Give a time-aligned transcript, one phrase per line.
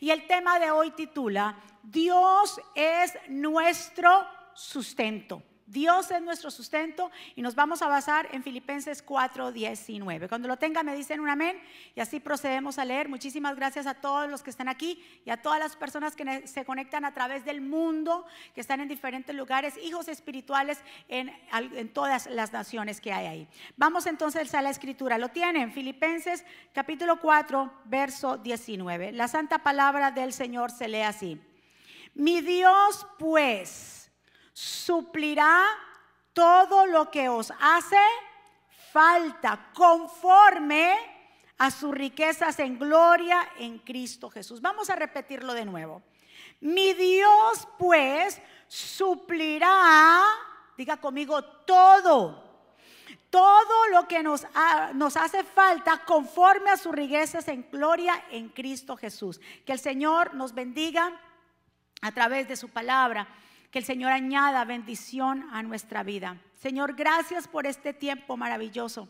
[0.00, 4.10] Y el tema de hoy titula, Dios es nuestro
[4.54, 5.42] sustento.
[5.66, 10.28] Dios es nuestro sustento y nos vamos a basar en Filipenses 4, 19.
[10.28, 11.58] Cuando lo tenga me dicen un amén
[11.96, 13.08] y así procedemos a leer.
[13.08, 16.64] Muchísimas gracias a todos los que están aquí y a todas las personas que se
[16.64, 22.26] conectan a través del mundo, que están en diferentes lugares, hijos espirituales en, en todas
[22.26, 23.48] las naciones que hay ahí.
[23.76, 25.18] Vamos entonces a la escritura.
[25.18, 29.10] Lo tienen, Filipenses capítulo 4, verso 19.
[29.10, 31.40] La santa palabra del Señor se lee así.
[32.14, 33.95] Mi Dios pues
[34.56, 35.66] suplirá
[36.32, 38.00] todo lo que os hace
[38.90, 40.96] falta conforme
[41.58, 44.62] a sus riquezas en gloria en Cristo Jesús.
[44.62, 46.02] Vamos a repetirlo de nuevo.
[46.60, 50.22] Mi Dios pues suplirá,
[50.74, 52.42] diga conmigo, todo,
[53.28, 54.46] todo lo que nos,
[54.94, 59.38] nos hace falta conforme a sus riquezas en gloria en Cristo Jesús.
[59.66, 61.12] Que el Señor nos bendiga
[62.00, 63.28] a través de su palabra
[63.70, 66.38] que el Señor añada bendición a nuestra vida.
[66.54, 69.08] Señor, gracias por este tiempo maravilloso.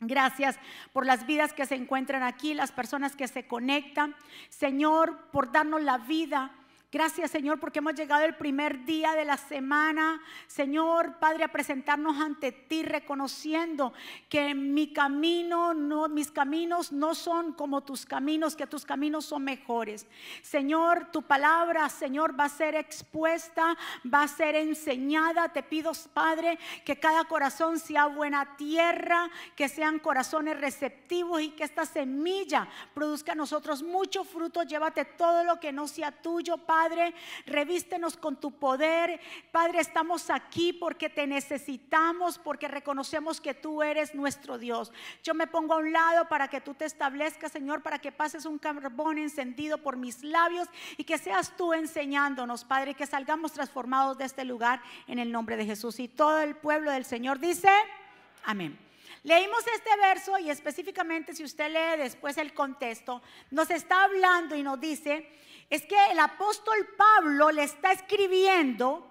[0.00, 0.58] Gracias
[0.92, 4.14] por las vidas que se encuentran aquí, las personas que se conectan.
[4.48, 6.52] Señor, por darnos la vida
[6.90, 10.22] Gracias Señor porque hemos llegado el primer día de la semana.
[10.46, 13.92] Señor Padre, a presentarnos ante ti reconociendo
[14.30, 19.44] que mi camino, no, mis caminos no son como tus caminos, que tus caminos son
[19.44, 20.06] mejores.
[20.40, 23.76] Señor, tu palabra, Señor, va a ser expuesta,
[24.10, 25.50] va a ser enseñada.
[25.50, 31.64] Te pido, Padre, que cada corazón sea buena tierra, que sean corazones receptivos y que
[31.64, 34.62] esta semilla produzca a nosotros mucho fruto.
[34.62, 37.12] Llévate todo lo que no sea tuyo, Padre Padre,
[37.44, 39.18] revístenos con tu poder.
[39.50, 44.92] Padre, estamos aquí porque te necesitamos, porque reconocemos que tú eres nuestro Dios.
[45.24, 48.44] Yo me pongo a un lado para que tú te establezcas, Señor, para que pases
[48.44, 54.16] un carbón encendido por mis labios y que seas tú enseñándonos, Padre, que salgamos transformados
[54.16, 55.98] de este lugar en el nombre de Jesús.
[55.98, 57.70] Y todo el pueblo del Señor dice,
[58.44, 58.78] amén.
[59.24, 63.20] Leímos este verso y específicamente si usted lee después el contexto,
[63.50, 65.28] nos está hablando y nos dice
[65.70, 69.08] es que el apóstol Pablo le está escribiendo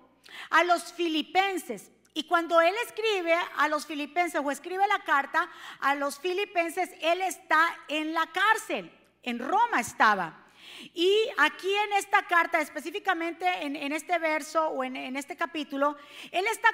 [0.49, 1.91] a los filipenses.
[2.13, 7.21] Y cuando él escribe a los filipenses o escribe la carta a los filipenses, él
[7.21, 8.91] está en la cárcel,
[9.21, 10.45] en Roma estaba.
[10.93, 15.95] Y aquí en esta carta, específicamente en, este verso o en, en, este capítulo,
[16.31, 16.69] él está,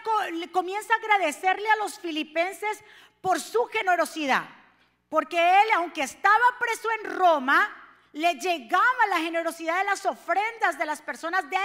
[0.51, 2.83] comienza a agradecerle a los filipenses
[3.21, 4.45] por su generosidad.
[5.09, 7.82] Porque él, aunque estaba preso en Roma,
[8.13, 11.57] le llegaba la generosidad de las ofrendas de las personas de,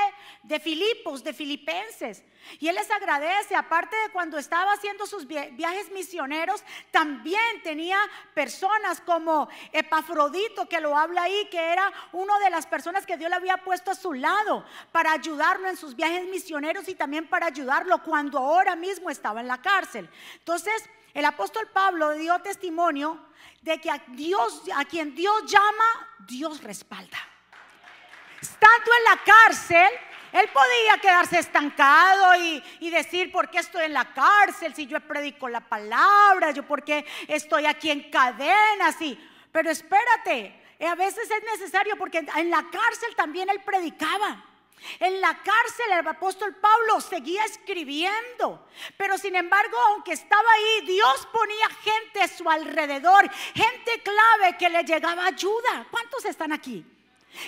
[0.45, 2.25] de Filipos, de Filipenses.
[2.59, 7.99] Y él les agradece, aparte de cuando estaba haciendo sus viajes misioneros, también tenía
[8.33, 13.29] personas como Epafrodito, que lo habla ahí, que era una de las personas que Dios
[13.29, 17.47] le había puesto a su lado para ayudarlo en sus viajes misioneros y también para
[17.47, 20.09] ayudarlo cuando ahora mismo estaba en la cárcel.
[20.39, 23.19] Entonces, el apóstol Pablo dio testimonio
[23.63, 27.19] de que a Dios, a quien Dios llama, Dios respalda.
[28.41, 29.89] Estando en la cárcel,
[30.33, 32.37] él podía quedarse estancado
[32.81, 34.75] y, decir, ¿por qué estoy en la cárcel?
[34.75, 39.01] Si yo predico la palabra, yo por qué estoy aquí en cadenas.
[39.01, 39.19] Y,
[39.51, 40.55] pero espérate,
[40.87, 44.45] a veces es necesario porque en la cárcel también él predicaba.
[45.01, 48.67] En la cárcel el apóstol Pablo seguía escribiendo,
[48.97, 54.69] pero sin embargo, aunque estaba ahí, Dios ponía gente a su alrededor, gente clave que
[54.69, 55.87] le llegaba ayuda.
[55.91, 56.85] ¿Cuántos están aquí?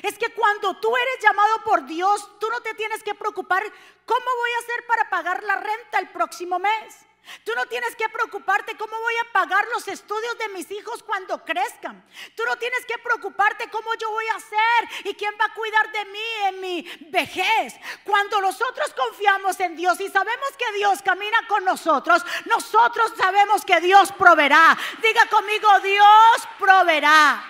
[0.03, 3.63] Es que cuando tú eres llamado por Dios, tú no te tienes que preocupar
[4.05, 7.10] cómo voy a hacer para pagar la renta el próximo mes.
[7.45, 11.45] Tú no tienes que preocuparte cómo voy a pagar los estudios de mis hijos cuando
[11.45, 12.05] crezcan.
[12.35, 15.93] Tú no tienes que preocuparte cómo yo voy a hacer y quién va a cuidar
[15.93, 17.75] de mí en mi vejez.
[18.05, 23.81] Cuando nosotros confiamos en Dios y sabemos que Dios camina con nosotros, nosotros sabemos que
[23.81, 24.77] Dios proveerá.
[25.01, 27.45] Diga conmigo, Dios proveerá.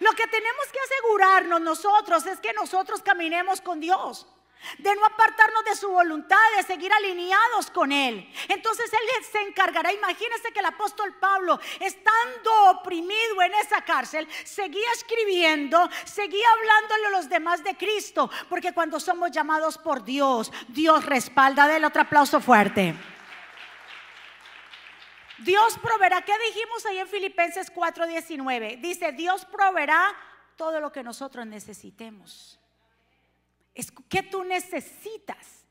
[0.00, 4.26] Lo que tenemos que asegurarnos nosotros es que nosotros caminemos con Dios
[4.78, 8.30] de no apartarnos de su voluntad, de seguir alineados con Él.
[8.48, 9.92] Entonces Él se encargará.
[9.92, 17.10] Imagínense que el apóstol Pablo, estando oprimido en esa cárcel, seguía escribiendo, seguía hablándole a
[17.10, 21.66] los demás de Cristo, porque cuando somos llamados por Dios, Dios respalda.
[21.66, 22.94] Del otro aplauso fuerte.
[25.38, 28.80] Dios proveerá, ¿qué dijimos ahí en Filipenses 4:19?
[28.80, 30.14] Dice, Dios proveerá
[30.56, 32.55] todo lo que nosotros necesitemos
[33.76, 35.64] es que tú necesitas.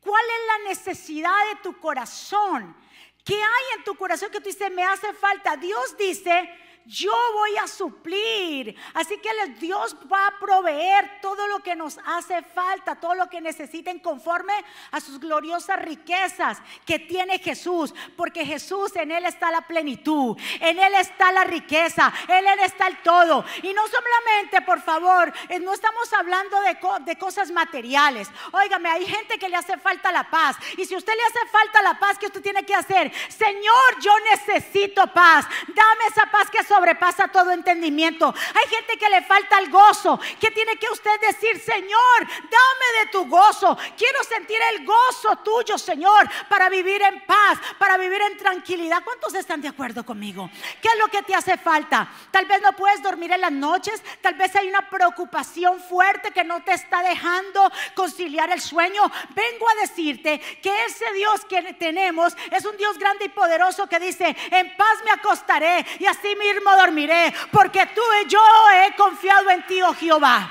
[0.00, 2.76] ¿Cuál es la necesidad de tu corazón?
[3.24, 5.56] ¿Qué hay en tu corazón que tú dices, me hace falta?
[5.56, 6.50] Dios dice,
[6.86, 8.76] yo voy a suplir.
[8.92, 13.40] Así que Dios va a proveer todo lo que nos hace falta, todo lo que
[13.40, 14.52] necesiten conforme
[14.90, 17.94] a sus gloriosas riquezas que tiene Jesús.
[18.16, 22.86] Porque Jesús en Él está la plenitud, en Él está la riqueza, en Él está
[22.88, 23.44] el todo.
[23.62, 28.28] Y no solamente, por favor, eh, no estamos hablando de, cosas materiales.
[28.52, 30.56] Óigame, hay gente que le hace falta la paz.
[30.76, 33.12] Y si usted le hace falta la paz, ¿qué usted tiene que hacer?
[33.28, 35.46] Señor, yo necesito paz.
[35.68, 38.34] Dame esa paz que sobrepasa todo entendimiento.
[38.54, 40.18] Hay gente que le falta el gozo.
[40.40, 41.60] ¿Qué tiene que usted decir?
[41.60, 43.76] Señor, dame de tu gozo.
[43.96, 49.02] Quiero sentir el gozo tuyo, Señor, para vivir en paz, para vivir en tranquilidad.
[49.04, 50.50] ¿Cuántos están de acuerdo conmigo?
[50.80, 52.08] ¿Qué es lo que te hace falta?
[52.30, 54.02] Tal vez no puedes dormir en las noches.
[54.20, 59.02] Tal vez hay una preocupación fuerte que no te está dejando conciliar el sueño.
[59.34, 64.00] Vengo a decirte que ese Dios que tenemos es un Dios grande y poderoso que
[64.00, 66.34] dice, en paz me acostaré y así
[66.72, 68.40] dormiré, porque tú y yo
[68.74, 70.50] he confiado en ti, oh Jehová,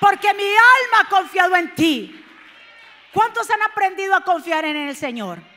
[0.00, 2.24] porque mi alma ha confiado en ti.
[3.12, 5.53] ¿Cuántos han aprendido a confiar en el Señor?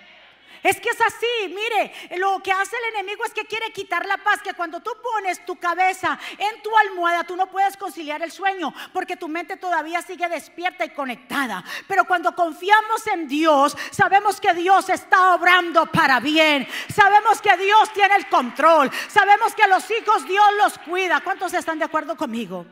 [0.63, 4.17] Es que es así, mire, lo que hace el enemigo es que quiere quitar la
[4.17, 8.31] paz, que cuando tú pones tu cabeza en tu almohada, tú no puedes conciliar el
[8.31, 11.63] sueño, porque tu mente todavía sigue despierta y conectada.
[11.87, 17.93] Pero cuando confiamos en Dios, sabemos que Dios está obrando para bien, sabemos que Dios
[17.93, 21.21] tiene el control, sabemos que los hijos Dios los cuida.
[21.21, 22.65] ¿Cuántos están de acuerdo conmigo?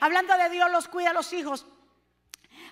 [0.00, 1.66] Hablando de Dios los cuida a los hijos.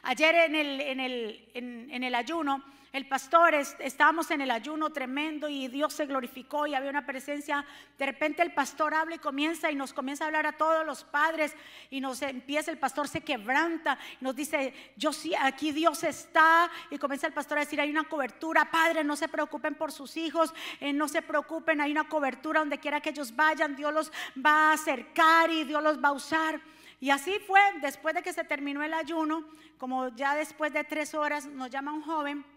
[0.02, 2.62] Ayer en el, en el ayuno,
[2.96, 7.62] el pastor, estábamos en el ayuno tremendo y Dios se glorificó y había una presencia.
[7.98, 11.04] De repente el pastor habla y comienza y nos comienza a hablar a todos los
[11.04, 11.54] padres
[11.90, 16.70] y nos empieza, el pastor se quebranta y nos dice, yo sí, aquí Dios está.
[16.90, 20.16] Y comienza el pastor a decir, hay una cobertura, padre, no se preocupen por sus
[20.16, 24.10] hijos, eh, no se preocupen, hay una cobertura donde quiera que ellos vayan, Dios los
[24.42, 26.60] va a acercar y Dios los va a usar.
[26.98, 29.44] Y así fue, después de que se terminó el ayuno,
[29.76, 32.55] como ya después de tres horas nos llama un joven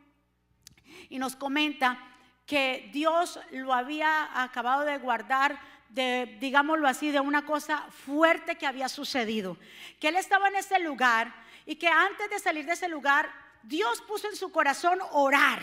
[1.10, 2.00] y nos comenta
[2.46, 5.60] que Dios lo había acabado de guardar
[5.90, 9.58] de, digámoslo así, de una cosa fuerte que había sucedido.
[10.00, 11.34] Que él estaba en ese lugar
[11.66, 13.30] y que antes de salir de ese lugar,
[13.64, 15.62] Dios puso en su corazón orar.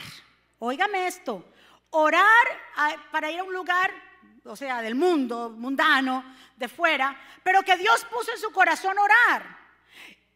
[0.59, 1.53] Óigame esto,
[1.91, 2.47] orar
[3.11, 3.91] para ir a un lugar,
[4.45, 6.25] o sea, del mundo, mundano,
[6.57, 9.56] de fuera, pero que Dios puso en su corazón orar.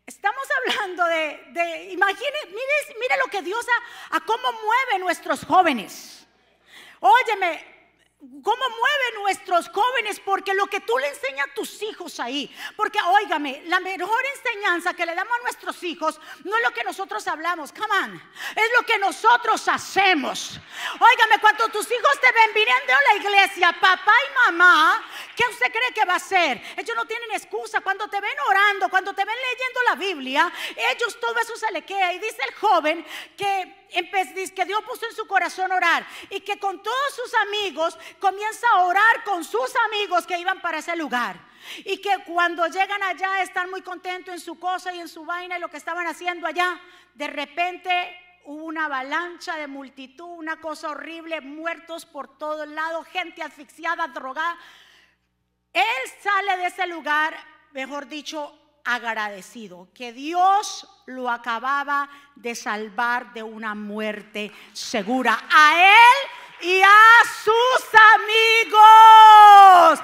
[0.06, 3.64] Estamos hablando de, de mire, lo que Dios
[4.10, 6.26] a, a cómo mueve nuestros jóvenes.
[7.00, 7.79] Óyeme,
[8.20, 12.98] cómo mueve nuestros jóvenes, porque lo que tú le enseñas a tus hijos ahí, porque
[13.00, 17.26] óigame, la mejor enseñanza que le damos a nuestros hijos no es lo que nosotros
[17.26, 18.22] hablamos, come on,
[18.54, 20.60] es lo que nosotros hacemos.
[21.00, 25.02] Óigame, cuando tus hijos te ven viniendo a la iglesia, papá y mamá,
[25.34, 26.62] ¿qué usted cree que va a hacer?
[26.76, 31.18] Ellos no tienen excusa, cuando te ven orando, cuando te ven leyendo la Biblia, ellos
[31.18, 32.12] todo eso se le queda.
[32.12, 33.06] Y dice el joven
[33.38, 33.80] que
[34.54, 38.84] que Dios puso en su corazón orar y que con todos sus amigos comienza a
[38.84, 41.36] orar con sus amigos que iban para ese lugar.
[41.84, 45.58] Y que cuando llegan allá están muy contentos en su cosa y en su vaina
[45.58, 46.80] y lo que estaban haciendo allá.
[47.14, 47.90] De repente
[48.44, 54.56] hubo una avalancha de multitud, una cosa horrible, muertos por todos lados, gente asfixiada, drogada.
[55.72, 57.36] Él sale de ese lugar,
[57.72, 65.44] mejor dicho, agradecido, que Dios lo acababa de salvar de una muerte segura.
[65.52, 70.00] A él y a sus amigos.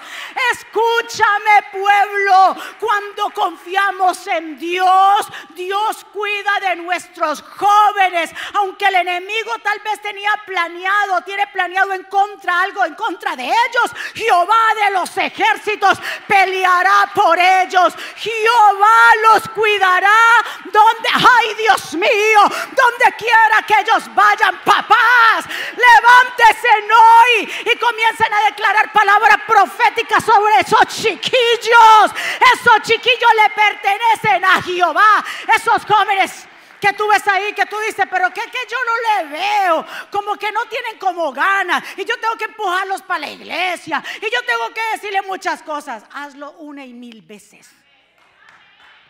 [0.53, 9.79] Escúchame pueblo, cuando confiamos en Dios, Dios cuida de nuestros jóvenes, aunque el enemigo tal
[9.81, 15.17] vez tenía planeado, tiene planeado en contra algo en contra de ellos, Jehová de los
[15.17, 17.95] ejércitos peleará por ellos.
[18.17, 20.19] Jehová los cuidará
[20.65, 28.33] donde, ay Dios mío, donde quiera que ellos vayan, papás, levante en hoy y comiencen
[28.33, 32.11] a declarar palabras proféticas sobre esos chiquillos.
[32.55, 35.25] Esos chiquillos le pertenecen a Jehová.
[35.55, 36.47] Esos jóvenes
[36.81, 40.37] que tú ves ahí, que tú dices, pero que, que yo no le veo, como
[40.37, 44.43] que no tienen como ganas, y yo tengo que empujarlos para la iglesia, y yo
[44.45, 46.05] tengo que decirle muchas cosas.
[46.13, 47.71] Hazlo una y mil veces.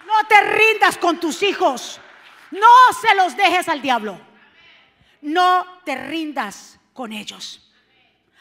[0.06, 2.00] No te rindas con tus hijos,
[2.52, 2.68] no
[3.00, 4.20] se los dejes al diablo,
[5.20, 7.62] no te rindas con ellos.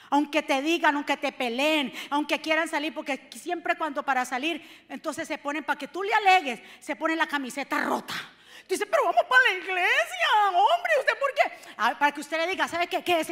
[0.10, 5.28] Aunque te digan, aunque te peleen, aunque quieran salir, porque siempre cuando para salir, entonces
[5.28, 8.16] se ponen para que tú le alegues, se ponen la camiseta rota.
[8.68, 11.98] Dice, pero vamos para la iglesia, hombre, ¿usted por qué?
[12.00, 13.04] para que usted le diga, ¿sabe qué?
[13.04, 13.28] ¿Qué es?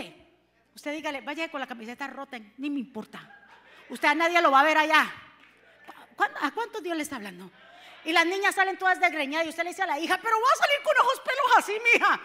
[0.76, 3.40] Usted dígale, vaya con la camiseta rota, ni me importa.
[3.90, 5.12] Usted a nadie lo va a ver allá.
[6.42, 7.50] ¿A cuántos Dios le está hablando?
[8.06, 10.48] Y las niñas salen todas desgreñadas y usted le dice a la hija, pero va
[10.54, 12.20] a salir con ojos pelos así, mija.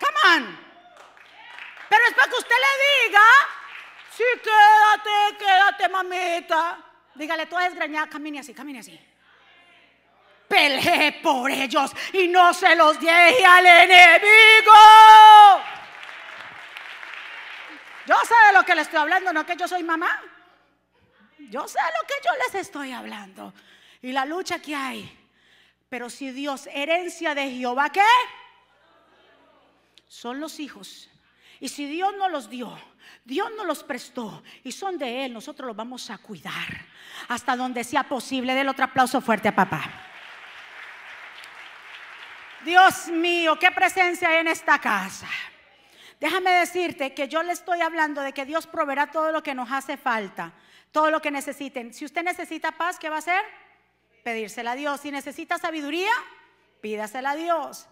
[0.00, 0.67] Come on.
[1.88, 3.22] Pero es para que usted le diga,
[4.10, 6.78] sí, quédate, quédate, mamita.
[7.14, 8.98] Dígale, toda desgreñada, camine así, camine así.
[10.46, 14.72] Pelee por ellos y no se los deje al enemigo.
[18.06, 20.22] Yo sé de lo que le estoy hablando, no que yo soy mamá.
[21.50, 23.52] Yo sé de lo que yo les estoy hablando.
[24.00, 25.14] Y la lucha que hay.
[25.88, 28.04] Pero si Dios, herencia de Jehová, ¿qué?
[30.06, 31.10] Son los hijos.
[31.60, 32.78] Y si Dios no los dio,
[33.24, 36.86] Dios nos los prestó y son de Él, nosotros los vamos a cuidar
[37.28, 38.54] hasta donde sea posible.
[38.54, 39.82] Del otro aplauso fuerte a papá.
[42.64, 45.28] Dios mío, qué presencia hay en esta casa.
[46.20, 49.70] Déjame decirte que yo le estoy hablando de que Dios proveerá todo lo que nos
[49.70, 50.52] hace falta,
[50.90, 51.94] todo lo que necesiten.
[51.94, 53.42] Si usted necesita paz, ¿qué va a hacer?
[54.24, 55.00] Pedírsela a Dios.
[55.00, 56.10] Si necesita sabiduría,
[56.80, 57.86] pídasela a Dios.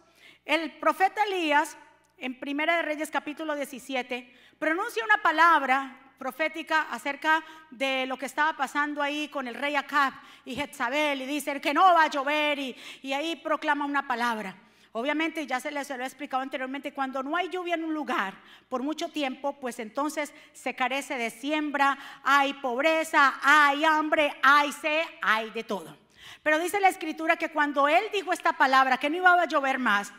[0.45, 1.77] El profeta Elías,
[2.19, 8.57] en Primera de Reyes capítulo 17, pronuncia una palabra profética acerca de lo que estaba
[8.57, 12.59] pasando ahí con el rey Acab y Jezabel y dice que no va a llover
[12.59, 14.57] y, y ahí proclama una palabra.
[14.93, 18.33] Obviamente, ya se les lo he explicado anteriormente, cuando no hay lluvia en un lugar
[18.71, 25.03] por mucho tiempo, pues entonces se carece de siembra, hay pobreza, hay hambre, hay sed,
[25.21, 25.95] hay de todo.
[26.43, 29.79] Pero dice la escritura que cuando él dijo esta palabra, que no iba a llover
[29.79, 30.15] más,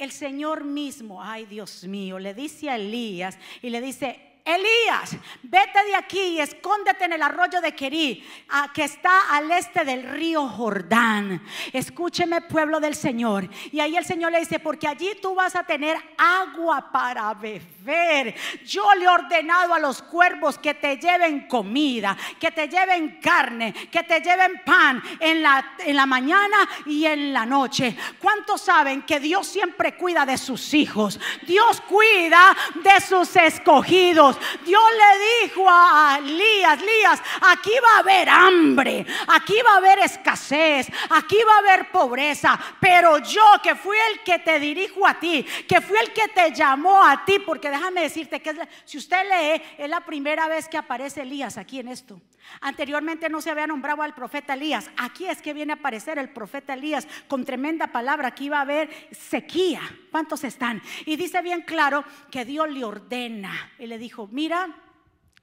[0.00, 5.84] el Señor mismo, ay Dios mío, le dice a Elías y le dice, Elías, vete
[5.84, 8.26] de aquí y escóndete en el arroyo de Querí,
[8.74, 11.42] que está al este del río Jordán.
[11.72, 13.48] Escúcheme, pueblo del Señor.
[13.70, 18.34] Y ahí el Señor le dice, porque allí tú vas a tener agua para beber.
[18.64, 23.72] Yo le he ordenado a los cuervos que te lleven comida, que te lleven carne,
[23.72, 27.96] que te lleven pan en la, en la mañana y en la noche.
[28.18, 31.20] ¿Cuántos saben que Dios siempre cuida de sus hijos?
[31.46, 34.29] Dios cuida de sus escogidos.
[34.64, 40.00] Dios le dijo a Elías, Elías, aquí va a haber hambre, aquí va a haber
[40.00, 45.14] escasez, aquí va a haber pobreza, pero yo que fui el que te dirijo a
[45.14, 49.22] ti, que fui el que te llamó a ti, porque déjame decirte que si usted
[49.24, 52.20] lee, es la primera vez que aparece Elías aquí en esto.
[52.60, 54.90] Anteriormente no se había nombrado al profeta Elías.
[54.96, 58.28] Aquí es que viene a aparecer el profeta Elías con tremenda palabra.
[58.28, 59.80] Aquí va a haber sequía.
[60.10, 60.82] ¿Cuántos están?
[61.06, 63.52] Y dice bien claro que Dios le ordena.
[63.78, 64.74] Y le dijo, mira,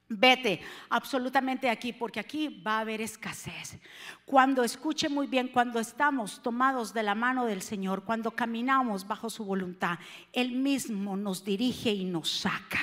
[0.09, 3.77] Vete absolutamente aquí, porque aquí va a haber escasez.
[4.25, 9.29] Cuando escuche muy bien, cuando estamos tomados de la mano del Señor, cuando caminamos bajo
[9.29, 9.99] su voluntad,
[10.31, 12.79] Él mismo nos dirige y nos saca.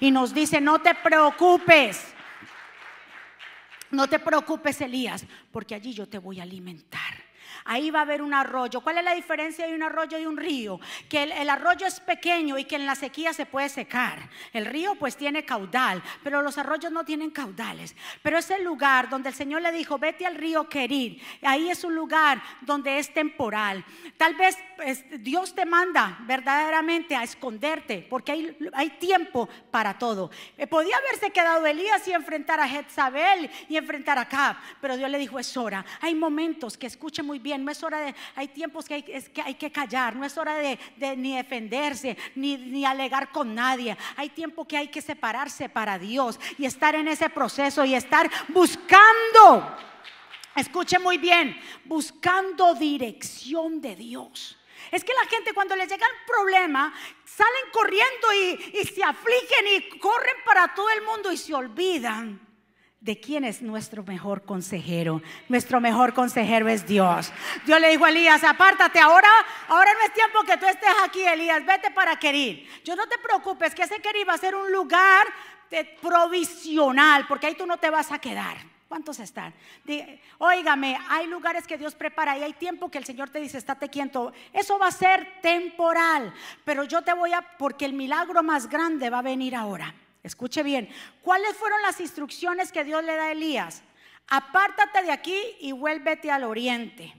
[0.00, 2.14] Y nos dice, no te preocupes,
[3.90, 7.21] no te preocupes, Elías, porque allí yo te voy a alimentar
[7.64, 8.80] ahí va a haber un arroyo.
[8.80, 10.80] ¿Cuál es la diferencia de un arroyo y un río?
[11.08, 14.28] Que el, arroyo es pequeño y que en la sequía se puede secar.
[14.52, 17.94] El río pues tiene caudal, pero los arroyos no tienen caudales.
[18.22, 21.20] Pero es el lugar donde el Señor le dijo, vete al río Querir.
[21.42, 23.84] Ahí es un lugar donde es temporal.
[24.16, 30.30] Tal vez pues, Dios te manda verdaderamente a esconderte, porque hay, hay tiempo para todo.
[30.56, 35.10] Eh, podía haberse quedado Elías y enfrentar a Jezabel y enfrentar a Cab, pero Dios
[35.10, 35.84] le dijo, es hora.
[36.00, 39.42] Hay momentos que escuche muy bien no es hora de, hay tiempos que hay que,
[39.42, 40.78] hay que callar, no es hora de,
[41.16, 43.96] ni defenderse, ni, ni alegar con nadie.
[44.16, 48.30] Hay tiempo que hay que separarse para Dios y estar en ese proceso y estar
[48.48, 49.76] buscando,
[50.56, 54.58] escuche muy bien, buscando dirección de Dios.
[54.90, 56.92] Es que la gente cuando les llega el problema
[57.24, 62.51] salen corriendo y, y, se afligen y corren para todo el mundo y se olvidan
[63.02, 65.22] de quién es nuestro mejor consejero.
[65.48, 67.32] Nuestro mejor consejero es Dios.
[67.66, 69.28] Dios le dijo a Elías, apártate, ahora,
[69.68, 72.68] ahora no es tiempo que tú estés aquí, Elías, vete para Querir.
[72.84, 75.26] Yo no te preocupes, que ese Querir va a ser un lugar
[76.00, 78.56] provisional, porque ahí tú no te vas a quedar.
[78.86, 79.52] ¿Cuántos están?
[80.38, 83.88] óigame, hay lugares que Dios prepara y hay tiempo que el Señor te dice, estate
[83.88, 84.32] quieto.
[84.52, 86.32] Eso va a ser temporal,
[86.64, 89.92] pero yo te voy a, porque el milagro más grande va a venir ahora.
[90.22, 90.88] Escuche bien,
[91.22, 93.82] ¿cuáles fueron las instrucciones que Dios le da a Elías?
[94.28, 97.12] Apártate de aquí y vuélvete al oriente.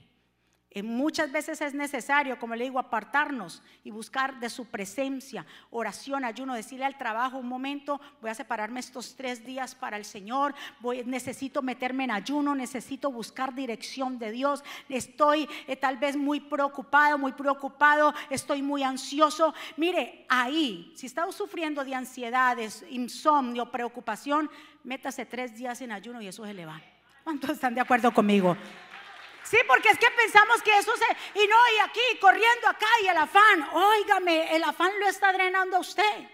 [0.75, 6.25] Eh, muchas veces es necesario, como le digo, apartarnos y buscar de su presencia, oración,
[6.25, 10.55] ayuno, decirle al trabajo un momento, voy a separarme estos tres días para el Señor,
[11.05, 17.19] necesito meterme en ayuno, necesito buscar dirección de Dios, estoy eh, tal vez muy preocupado,
[17.19, 19.53] muy preocupado, estoy muy ansioso.
[19.77, 24.49] Mire, ahí, si está sufriendo de ansiedades, insomnio, preocupación,
[24.83, 26.81] métase tres días en ayuno y eso se le va.
[27.23, 28.57] ¿Cuántos están de acuerdo conmigo?
[29.43, 31.39] Sí, porque es que pensamos que eso se...
[31.39, 33.69] Y no, y aquí, corriendo acá, y el afán.
[33.73, 36.29] Óigame, el afán lo está drenando a usted.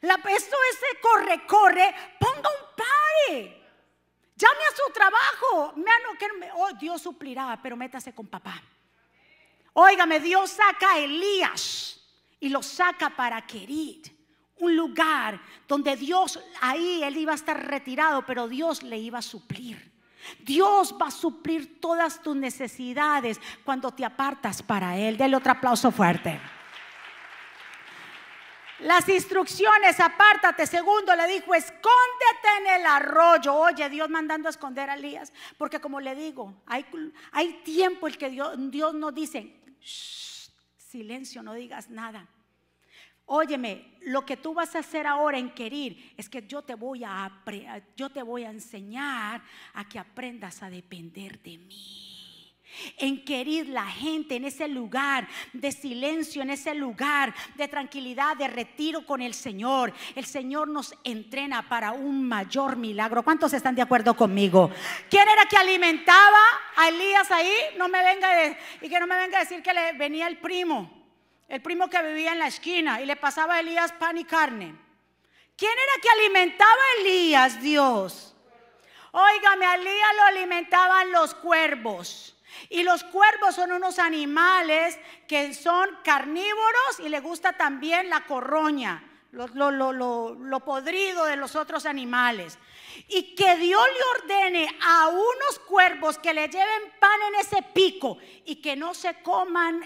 [0.00, 1.94] La, esto es corre, corre.
[2.18, 3.62] Ponga un pare.
[4.36, 5.74] Llame a su trabajo.
[6.54, 8.62] oh, Dios suplirá, pero métase con papá.
[9.72, 12.00] Óigame, Dios saca a Elías
[12.40, 14.06] y lo saca para Querid.
[14.58, 19.22] Un lugar donde Dios, ahí él iba a estar retirado, pero Dios le iba a
[19.22, 19.95] suplir.
[20.40, 25.16] Dios va a suplir todas tus necesidades cuando te apartas para Él.
[25.16, 26.40] Dele otro aplauso fuerte.
[28.80, 30.66] Las instrucciones, apártate.
[30.66, 33.54] Segundo, le dijo, escóndete en el arroyo.
[33.54, 35.32] Oye, Dios mandando a esconder a Elías.
[35.56, 36.84] Porque como le digo, hay,
[37.32, 39.58] hay tiempo el que Dios, Dios nos dice,
[40.76, 42.28] silencio, no digas nada.
[43.28, 47.02] Óyeme, lo que tú vas a hacer ahora en querer es que yo te voy
[47.02, 47.28] a
[47.96, 49.42] yo te voy a enseñar
[49.74, 52.52] a que aprendas a depender de mí.
[52.98, 58.48] En querer la gente en ese lugar de silencio, en ese lugar de tranquilidad, de
[58.48, 59.92] retiro con el Señor.
[60.14, 63.24] El Señor nos entrena para un mayor milagro.
[63.24, 64.70] ¿Cuántos están de acuerdo conmigo?
[65.10, 66.42] ¿Quién era que alimentaba
[66.76, 67.52] a Elías ahí?
[67.76, 71.05] No me venga y que no me venga a decir que le venía el primo
[71.48, 74.74] el primo que vivía en la esquina y le pasaba a Elías pan y carne.
[75.56, 78.34] ¿Quién era que alimentaba a Elías, Dios?
[79.12, 82.36] Óigame, a Elías lo alimentaban los cuervos.
[82.68, 84.98] Y los cuervos son unos animales
[85.28, 91.86] que son carnívoros y le gusta también la corroña, lo, lo, podrido de los otros
[91.86, 92.58] animales.
[93.08, 98.18] Y que Dios le ordene a unos cuervos que le lleven pan en ese pico
[98.44, 99.82] y que no se coman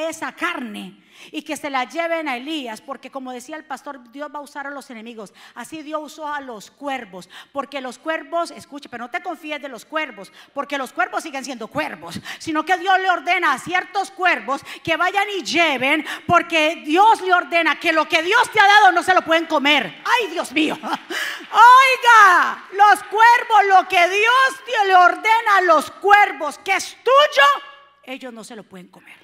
[0.00, 4.30] esa carne y que se la lleven a Elías, porque como decía el pastor, Dios
[4.34, 5.32] va a usar a los enemigos.
[5.54, 9.68] Así Dios usó a los cuervos, porque los cuervos, escuche, pero no te confíes de
[9.68, 14.10] los cuervos, porque los cuervos siguen siendo cuervos, sino que Dios le ordena a ciertos
[14.10, 18.66] cuervos que vayan y lleven, porque Dios le ordena que lo que Dios te ha
[18.66, 20.02] dado no se lo pueden comer.
[20.04, 20.76] Ay, Dios mío.
[20.82, 27.46] Oiga, los cuervos, lo que Dios le ordena a los cuervos que es tuyo,
[28.02, 29.21] ellos no se lo pueden comer.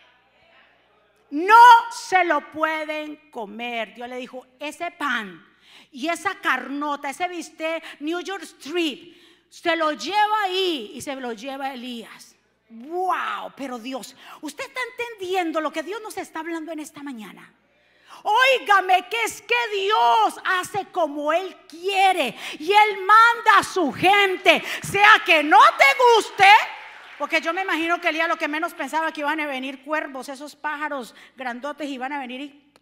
[1.31, 1.57] No
[1.91, 3.95] se lo pueden comer.
[3.95, 5.47] Dios le dijo, ese pan
[5.91, 9.15] y esa carnota, ese bistec New York Street,
[9.49, 12.35] se lo lleva ahí y se lo lleva Elías.
[12.71, 17.55] Wow, pero Dios, usted está entendiendo lo que Dios nos está hablando en esta mañana.
[18.23, 24.63] Óigame que es que Dios hace como Él quiere y Él manda a su gente,
[24.83, 25.85] sea que no te
[26.17, 26.45] guste
[27.19, 30.29] porque yo me imagino que Elías lo que menos pensaba que iban a venir cuervos,
[30.29, 32.73] esos pájaros grandotes, iban a venir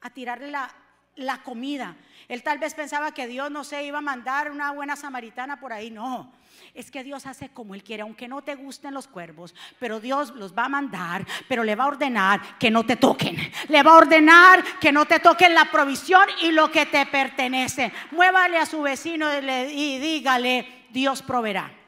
[0.00, 0.72] a tirarle la,
[1.16, 1.96] la comida.
[2.28, 5.72] Él tal vez pensaba que Dios, no sé, iba a mandar una buena samaritana por
[5.72, 5.90] ahí.
[5.90, 6.32] No,
[6.74, 10.30] es que Dios hace como Él quiere, aunque no te gusten los cuervos, pero Dios
[10.30, 13.36] los va a mandar, pero le va a ordenar que no te toquen.
[13.68, 17.92] Le va a ordenar que no te toquen la provisión y lo que te pertenece.
[18.12, 21.81] Muévale a su vecino y dígale, Dios proveerá.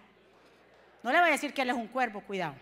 [1.04, 2.54] No le voy a decir que él es un cuervo, cuidado.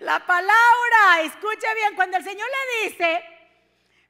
[0.00, 3.22] La palabra, escuche bien, cuando el Señor le dice,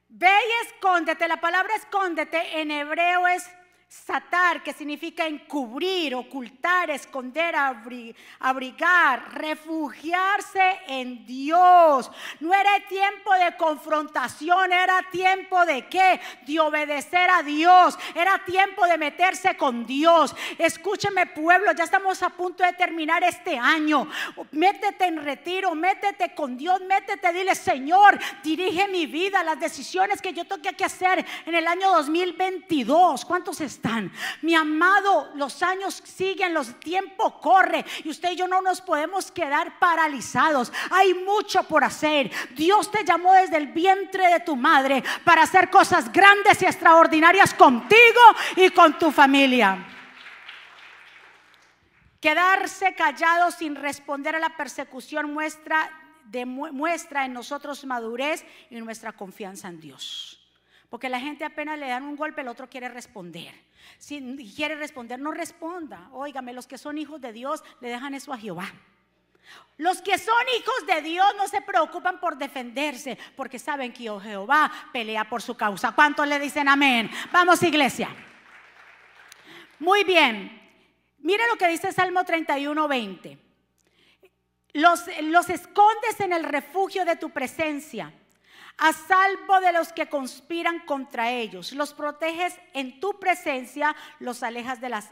[0.07, 3.51] ve y escóndete, la palabra escóndete en hebreo es
[3.89, 7.55] Satar, que significa encubrir, ocultar, esconder,
[8.39, 12.11] abrigar, refugiarse en Dios.
[12.39, 16.21] No era tiempo de confrontación, era tiempo de qué?
[16.45, 17.97] De obedecer a Dios.
[18.13, 20.35] Era tiempo de meterse con Dios.
[20.59, 24.07] Escúcheme pueblo, ya estamos a punto de terminar este año.
[24.51, 30.31] Métete en retiro, métete con Dios, métete, dile Señor, dirige mi vida, las decisiones que
[30.31, 33.25] yo tengo que hacer en el año 2022.
[33.25, 33.78] ¿Cuántos están?
[34.41, 39.31] Mi amado, los años siguen, los tiempos corre y usted y yo no nos podemos
[39.31, 40.71] quedar paralizados.
[40.91, 42.31] Hay mucho por hacer.
[42.55, 47.53] Dios te llamó desde el vientre de tu madre para hacer cosas grandes y extraordinarias
[47.53, 48.21] contigo
[48.55, 49.85] y con tu familia.
[52.21, 55.89] Quedarse callado sin responder a la persecución muestra,
[56.25, 60.39] demuestra en nosotros madurez y nuestra confianza en Dios.
[60.89, 63.53] Porque la gente apenas le dan un golpe, el otro quiere responder.
[63.97, 66.09] Si quiere responder, no responda.
[66.13, 68.71] Óigame, los que son hijos de Dios le dejan eso a Jehová.
[69.77, 74.71] Los que son hijos de Dios no se preocupan por defenderse porque saben que Jehová
[74.91, 75.93] pelea por su causa.
[75.93, 77.09] ¿Cuántos le dicen amén?
[77.31, 78.09] Vamos iglesia.
[79.79, 80.59] Muy bien.
[81.19, 83.37] Mire lo que dice Salmo 31, 20.
[84.73, 88.13] Los, los escondes en el refugio de tu presencia,
[88.79, 91.73] a salvo de los que conspiran contra ellos.
[91.73, 95.11] Los proteges en tu presencia, los alejas de las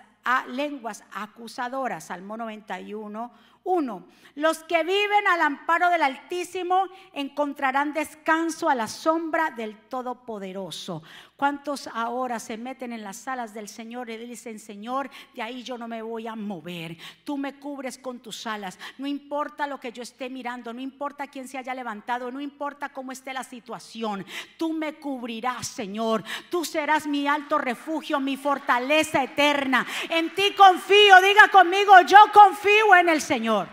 [0.50, 2.06] lenguas acusadoras.
[2.06, 3.32] Salmo 91,
[3.64, 11.04] uno, los que viven al amparo del Altísimo encontrarán descanso a la sombra del Todopoderoso.
[11.38, 15.78] ¿Cuántos ahora se meten en las salas del Señor y dicen, Señor, de ahí yo
[15.78, 16.97] no me voy a mover?
[17.23, 18.80] Tú me cubres con tus alas.
[18.97, 22.89] No importa lo que yo esté mirando, no importa quién se haya levantado, no importa
[22.89, 24.26] cómo esté la situación.
[24.58, 26.23] Tú me cubrirás, Señor.
[26.50, 29.86] Tú serás mi alto refugio, mi fortaleza eterna.
[30.10, 31.21] En ti confío.
[31.21, 33.67] Diga conmigo, yo confío en el Señor.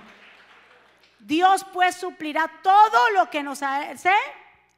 [1.19, 4.13] Dios pues suplirá todo lo que nos hace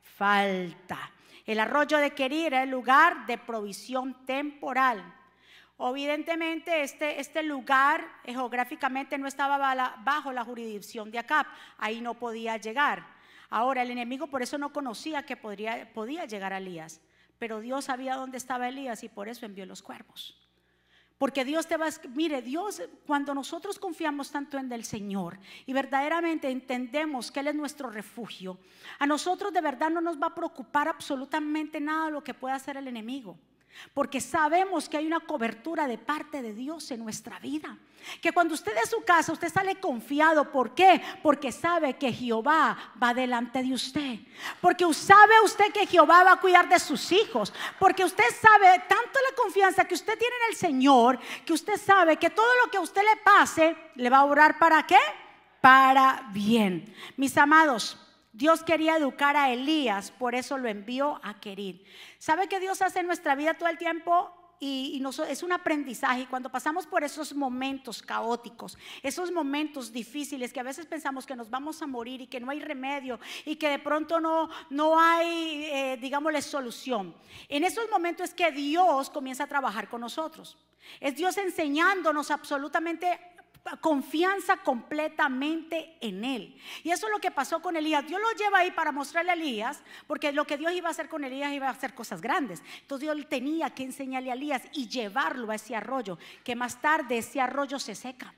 [0.00, 1.15] falta.
[1.46, 5.14] El arroyo de Querir era el lugar de provisión temporal.
[5.78, 11.46] Evidentemente este, este lugar geográficamente no estaba bajo la jurisdicción de Acap,
[11.78, 13.06] ahí no podía llegar.
[13.48, 17.00] Ahora el enemigo por eso no conocía que podría, podía llegar a Elías,
[17.38, 20.45] pero Dios sabía dónde estaba Elías y por eso envió los cuervos.
[21.18, 22.08] Porque Dios te va a...
[22.14, 27.54] Mire, Dios, cuando nosotros confiamos tanto en el Señor y verdaderamente entendemos que Él es
[27.54, 28.58] nuestro refugio,
[28.98, 32.76] a nosotros de verdad no nos va a preocupar absolutamente nada lo que pueda hacer
[32.76, 33.38] el enemigo.
[33.94, 37.76] Porque sabemos que hay una cobertura de parte de Dios en nuestra vida.
[38.20, 40.50] Que cuando usted de su casa, usted sale confiado.
[40.52, 41.02] ¿Por qué?
[41.22, 44.18] Porque sabe que Jehová va delante de usted.
[44.60, 47.52] Porque sabe usted que Jehová va a cuidar de sus hijos.
[47.78, 52.16] Porque usted sabe tanto la confianza que usted tiene en el Señor, que usted sabe
[52.16, 54.98] que todo lo que a usted le pase, le va a orar para qué?
[55.60, 56.94] Para bien.
[57.16, 57.98] Mis amados,
[58.36, 61.82] Dios quería educar a Elías, por eso lo envió a Querir.
[62.18, 64.30] ¿Sabe que Dios hace en nuestra vida todo el tiempo?
[64.60, 66.20] Y, es un aprendizaje.
[66.20, 71.34] Y cuando pasamos por esos momentos caóticos, esos momentos difíciles que a veces pensamos que
[71.34, 75.00] nos vamos a morir y que no hay remedio y que de pronto no, no
[75.00, 77.14] hay, eh, digámosle, solución.
[77.48, 80.58] En esos momentos es que Dios comienza a trabajar con nosotros.
[81.00, 83.18] Es Dios enseñándonos absolutamente
[83.80, 86.56] confianza completamente en Él.
[86.84, 88.06] Y eso es lo que pasó con Elías.
[88.06, 91.08] Dios lo lleva ahí para mostrarle a Elías, porque lo que Dios iba a hacer
[91.08, 92.62] con Elías iba a hacer cosas grandes.
[92.80, 97.18] Entonces Dios tenía que enseñarle a Elías y llevarlo a ese arroyo, que más tarde
[97.18, 98.34] ese arroyo se seca.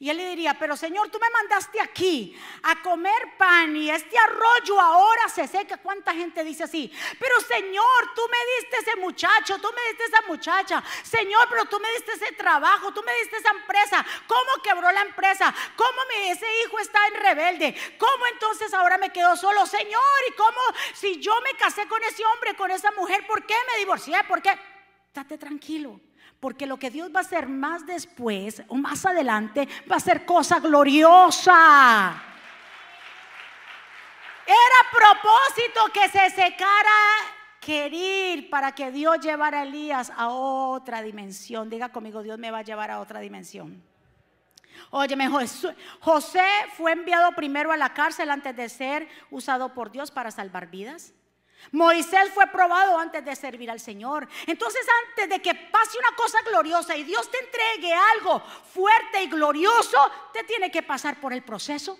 [0.00, 4.16] Y él le diría, pero Señor, tú me mandaste aquí a comer pan y este
[4.16, 5.76] arroyo ahora se seca.
[5.78, 6.92] ¿Cuánta gente dice así?
[7.18, 10.84] Pero Señor, tú me diste ese muchacho, tú me diste esa muchacha.
[11.02, 14.06] Señor, pero tú me diste ese trabajo, tú me diste esa empresa.
[14.28, 15.52] ¿Cómo quebró la empresa?
[15.74, 17.74] ¿Cómo ese hijo está en rebelde?
[17.98, 19.66] ¿Cómo entonces ahora me quedo solo?
[19.66, 20.60] Señor, ¿y cómo
[20.94, 24.22] si yo me casé con ese hombre, con esa mujer, por qué me divorcié?
[24.24, 24.58] ¿Por qué?
[25.12, 26.00] Date tranquilo.
[26.40, 30.24] Porque lo que Dios va a hacer más después o más adelante va a ser
[30.24, 32.22] cosa gloriosa.
[34.46, 36.90] Era propósito que se secara
[37.60, 41.68] querir para que Dios llevara a Elías a otra dimensión.
[41.68, 43.82] Diga conmigo, Dios me va a llevar a otra dimensión.
[44.90, 45.28] Óyeme,
[46.00, 50.70] José fue enviado primero a la cárcel antes de ser usado por Dios para salvar
[50.70, 51.12] vidas.
[51.72, 54.28] Moisés fue probado antes de servir al Señor.
[54.46, 59.28] Entonces antes de que pase una cosa gloriosa y Dios te entregue algo fuerte y
[59.28, 59.98] glorioso,
[60.32, 61.98] te tiene que pasar por el proceso.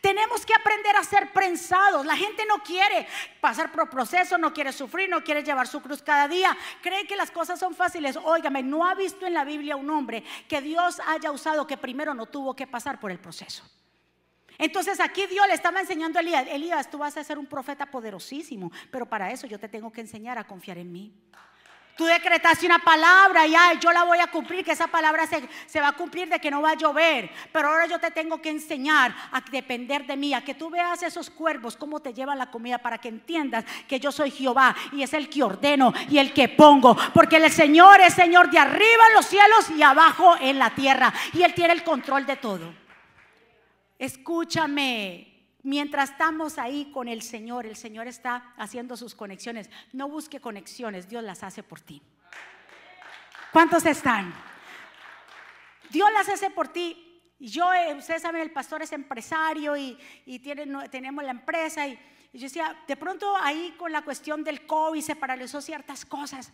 [0.00, 2.04] Tenemos que aprender a ser prensados.
[2.06, 3.06] La gente no quiere
[3.40, 6.56] pasar por proceso, no quiere sufrir, no quiere llevar su cruz cada día.
[6.82, 8.16] Cree que las cosas son fáciles.
[8.16, 12.14] Óigame, no ha visto en la Biblia un hombre que Dios haya usado que primero
[12.14, 13.62] no tuvo que pasar por el proceso.
[14.58, 17.86] Entonces aquí Dios le estaba enseñando a Elías, Elías, tú vas a ser un profeta
[17.86, 21.12] poderosísimo, pero para eso yo te tengo que enseñar a confiar en mí.
[21.96, 25.80] Tú decretaste una palabra y yo la voy a cumplir, que esa palabra se, se,
[25.80, 27.30] va a cumplir de que no va a llover.
[27.50, 31.02] Pero ahora yo te tengo que enseñar a depender de mí, a que tú veas
[31.02, 35.02] esos cuervos, cómo te llevan la comida, para que entiendas que yo soy Jehová y
[35.02, 36.94] es el que ordeno y el que pongo.
[37.14, 41.14] Porque el Señor es Señor de arriba en los cielos y abajo en la tierra.
[41.32, 42.85] Y Él tiene el control de todo.
[43.98, 45.32] Escúchame.
[45.62, 49.68] Mientras estamos ahí con el Señor, el Señor está haciendo sus conexiones.
[49.92, 52.00] No busque conexiones, Dios las hace por ti.
[53.52, 54.32] ¿Cuántos están?
[55.90, 57.20] Dios las hace por ti.
[57.38, 59.98] Yo, eh, ustedes saben, el pastor es empresario y,
[60.90, 61.98] tenemos la empresa y,
[62.32, 66.52] Y yo decía, de pronto ahí con la cuestión del COVID se paralizó ciertas cosas.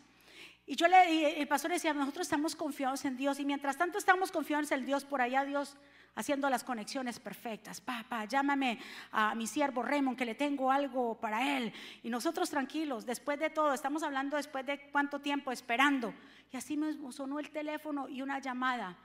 [0.73, 4.33] Y yo le, el pastor decía, nosotros estamos confiados en Dios y mientras tanto estamos
[4.33, 5.77] confiados en Dios, por allá Dios
[6.15, 7.79] haciendo las conexiones perfectas.
[7.79, 8.79] Papá, llámame
[9.11, 11.75] a mi siervo Raymond que le tengo algo para él.
[12.03, 16.15] Y nosotros tranquilos, después de todo, estamos hablando después de cuánto tiempo esperando.
[16.51, 18.97] Y así mismo sonó el teléfono y una llamada.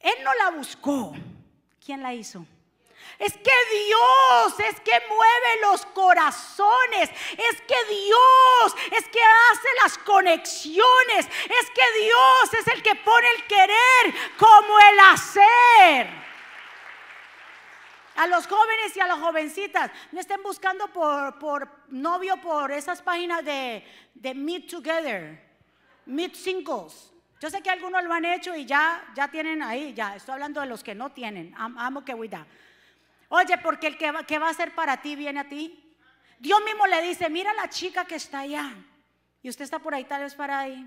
[0.00, 1.12] Él no la buscó.
[1.84, 2.46] ¿Quién la hizo?
[3.18, 3.52] Es que
[3.86, 7.10] Dios es que mueve los corazones.
[7.32, 11.26] Es que Dios es que hace las conexiones.
[11.26, 16.22] Es que Dios es el que pone el querer como el hacer.
[18.16, 23.00] A los jóvenes y a las jovencitas, no estén buscando por, por novio por esas
[23.00, 25.42] páginas de, de Meet Together,
[26.04, 27.10] Meet Singles.
[27.40, 30.60] Yo sé que algunos lo han hecho y ya, ya tienen ahí, ya estoy hablando
[30.60, 31.54] de los que no tienen.
[31.56, 32.46] Amo que cuida.
[33.34, 35.96] Oye, porque el que va, que va a ser para ti viene a ti.
[36.38, 38.74] Dios mismo le dice, mira la chica que está allá.
[39.40, 40.86] Y usted está por ahí tal vez para ahí.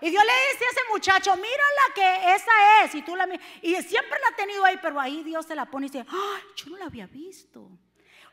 [0.00, 2.94] Y Dios le dice a ese muchacho, mira la que esa es.
[2.96, 3.28] Y tú la
[3.62, 6.42] Y siempre la ha tenido ahí, pero ahí Dios se la pone y dice, ay,
[6.56, 7.70] yo no la había visto.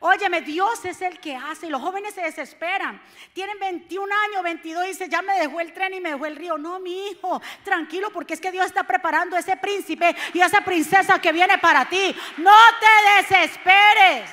[0.00, 1.70] Óyeme, Dios es el que hace.
[1.70, 3.00] Los jóvenes se desesperan.
[3.32, 6.36] Tienen 21 años, 22 y dice, ya me dejó el tren y me dejó el
[6.36, 6.58] río.
[6.58, 10.46] No, mi hijo, tranquilo porque es que Dios está preparando a ese príncipe y a
[10.46, 12.14] esa princesa que viene para ti.
[12.38, 14.30] No te desesperes.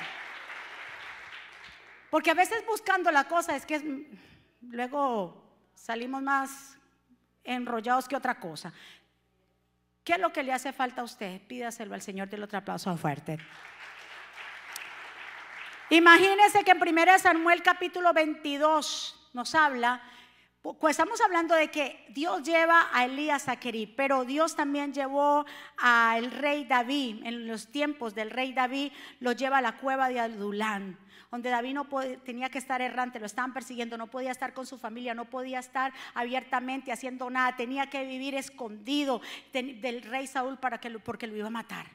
[2.10, 4.06] Porque a veces buscando la cosa es que
[4.60, 5.42] luego
[5.74, 6.78] salimos más
[7.42, 8.72] enrollados que otra cosa.
[10.04, 11.40] ¿Qué es lo que le hace falta a usted?
[11.46, 13.38] Pídaselo al Señor del otro aplauso fuerte.
[15.90, 20.00] Imagínense que en 1 Samuel capítulo 22 nos habla,
[20.62, 25.44] pues estamos hablando de que Dios lleva a Elías a Querí, pero Dios también llevó
[25.76, 30.20] al rey David, en los tiempos del rey David, lo lleva a la cueva de
[30.20, 30.98] Adulán
[31.34, 31.88] donde David no
[32.24, 35.58] tenía que estar errante, lo estaban persiguiendo, no podía estar con su familia, no podía
[35.58, 39.20] estar abiertamente haciendo nada, tenía que vivir escondido
[39.52, 41.86] del rey Saúl para que, porque lo iba a matar.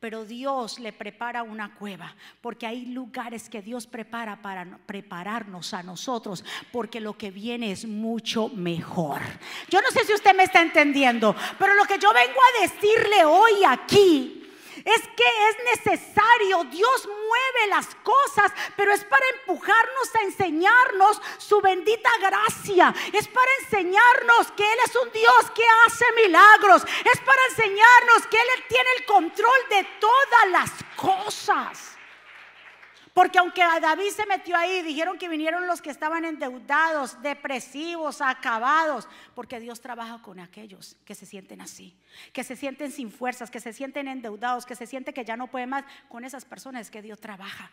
[0.00, 5.82] Pero Dios le prepara una cueva, porque hay lugares que Dios prepara para prepararnos a
[5.82, 9.20] nosotros, porque lo que viene es mucho mejor.
[9.68, 13.26] Yo no sé si usted me está entendiendo, pero lo que yo vengo a decirle
[13.26, 14.45] hoy aquí
[14.86, 21.60] es que es necesario, Dios mueve las cosas, pero es para empujarnos a enseñarnos su
[21.60, 22.94] bendita gracia.
[23.12, 26.84] Es para enseñarnos que Él es un Dios que hace milagros.
[26.84, 31.95] Es para enseñarnos que Él tiene el control de todas las cosas.
[33.16, 38.20] Porque aunque a David se metió ahí, dijeron que vinieron los que estaban endeudados, depresivos,
[38.20, 41.96] acabados, porque Dios trabaja con aquellos que se sienten así,
[42.34, 45.46] que se sienten sin fuerzas, que se sienten endeudados, que se sienten que ya no
[45.46, 47.70] pueden más, con esas personas que Dios trabaja.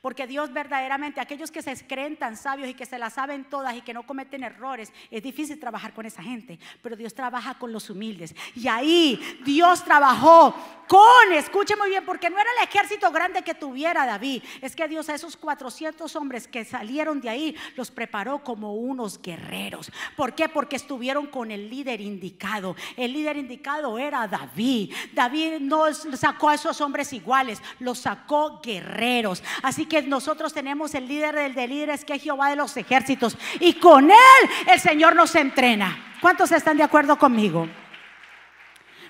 [0.00, 3.74] Porque Dios verdaderamente, aquellos que se creen tan sabios y que se las saben todas
[3.74, 7.72] y que no cometen errores, es difícil trabajar con esa gente, pero Dios trabaja con
[7.72, 8.34] los humildes.
[8.54, 10.54] Y ahí Dios trabajó
[10.88, 14.86] con, escuche muy bien, porque no era el ejército grande que tuviera David, es que
[14.86, 19.90] Dios a esos 400 hombres que salieron de ahí los preparó como unos guerreros.
[20.16, 20.48] ¿Por qué?
[20.48, 22.76] Porque estuvieron con el líder indicado.
[22.96, 24.92] El líder indicado era David.
[25.12, 29.42] David no sacó a esos hombres iguales, los sacó guerreros.
[29.62, 33.36] Así que nosotros tenemos el líder del de líderes que es Jehová de los ejércitos
[33.60, 36.16] y con él el Señor nos entrena.
[36.22, 37.68] ¿Cuántos están de acuerdo conmigo?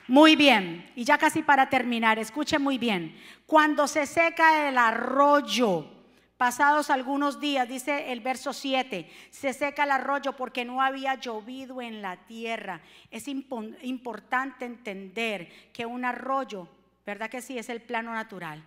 [0.09, 3.17] Muy bien, y ya casi para terminar, escuche muy bien.
[3.45, 5.89] Cuando se seca el arroyo,
[6.37, 11.83] pasados algunos días, dice el verso 7, se seca el arroyo porque no había llovido
[11.83, 12.83] en la tierra.
[13.11, 16.69] Es importante entender que un arroyo,
[17.05, 17.59] ¿verdad que sí?
[17.59, 18.63] Es el plano natural.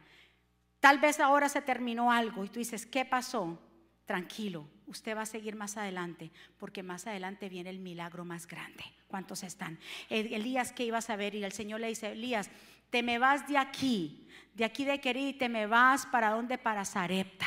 [0.79, 3.59] Tal vez ahora se terminó algo y tú dices, ¿qué pasó?
[4.05, 8.83] Tranquilo, usted va a seguir más adelante, porque más adelante viene el milagro más grande.
[9.07, 9.77] ¿Cuántos están?
[10.09, 12.49] Elías que iba a saber y el Señor le dice, Elías,
[12.89, 16.57] te me vas de aquí, de aquí de Querí, te me vas para dónde?
[16.57, 17.45] Para Zarepta.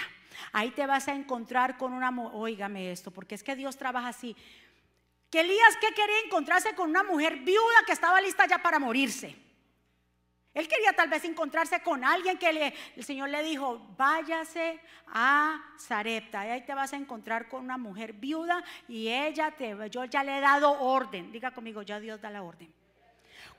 [0.52, 4.36] Ahí te vas a encontrar con una, oígame esto, porque es que Dios trabaja así.
[5.30, 9.36] Que Elías que quería encontrarse con una mujer viuda que estaba lista ya para morirse.
[10.54, 15.62] Él quería tal vez encontrarse con alguien que le, el Señor le dijo, váyase a
[15.78, 20.04] Zarepta, y ahí te vas a encontrar con una mujer viuda y ella te, yo
[20.04, 22.72] ya le he dado orden, diga conmigo, ya Dios da la orden.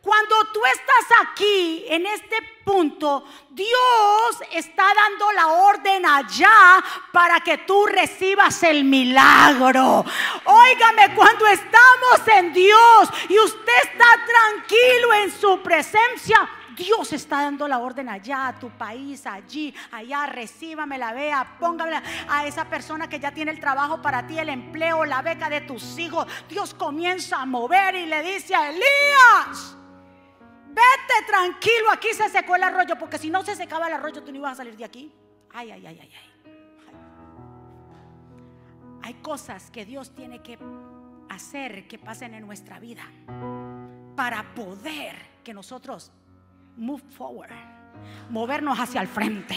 [0.03, 7.59] Cuando tú estás aquí, en este punto, Dios está dando la orden allá para que
[7.59, 10.03] tú recibas el milagro.
[10.43, 17.67] Óigame, cuando estamos en Dios y usted está tranquilo en su presencia, Dios está dando
[17.67, 23.07] la orden allá, a tu país, allí, allá, recíbame la vea, póngame a esa persona
[23.07, 26.27] que ya tiene el trabajo para ti, el empleo, la beca de tus hijos.
[26.49, 29.77] Dios comienza a mover y le dice a Elías,
[30.67, 34.31] vete tranquilo, aquí se secó el arroyo, porque si no se secaba el arroyo, tú
[34.31, 35.13] no ibas a salir de aquí.
[35.51, 36.33] Ay, ay, ay, ay, ay.
[39.03, 40.57] Hay cosas que Dios tiene que
[41.29, 43.03] hacer que pasen en nuestra vida
[44.15, 46.11] para poder que nosotros
[46.77, 47.51] move forward,
[48.29, 49.55] movernos hacia el frente.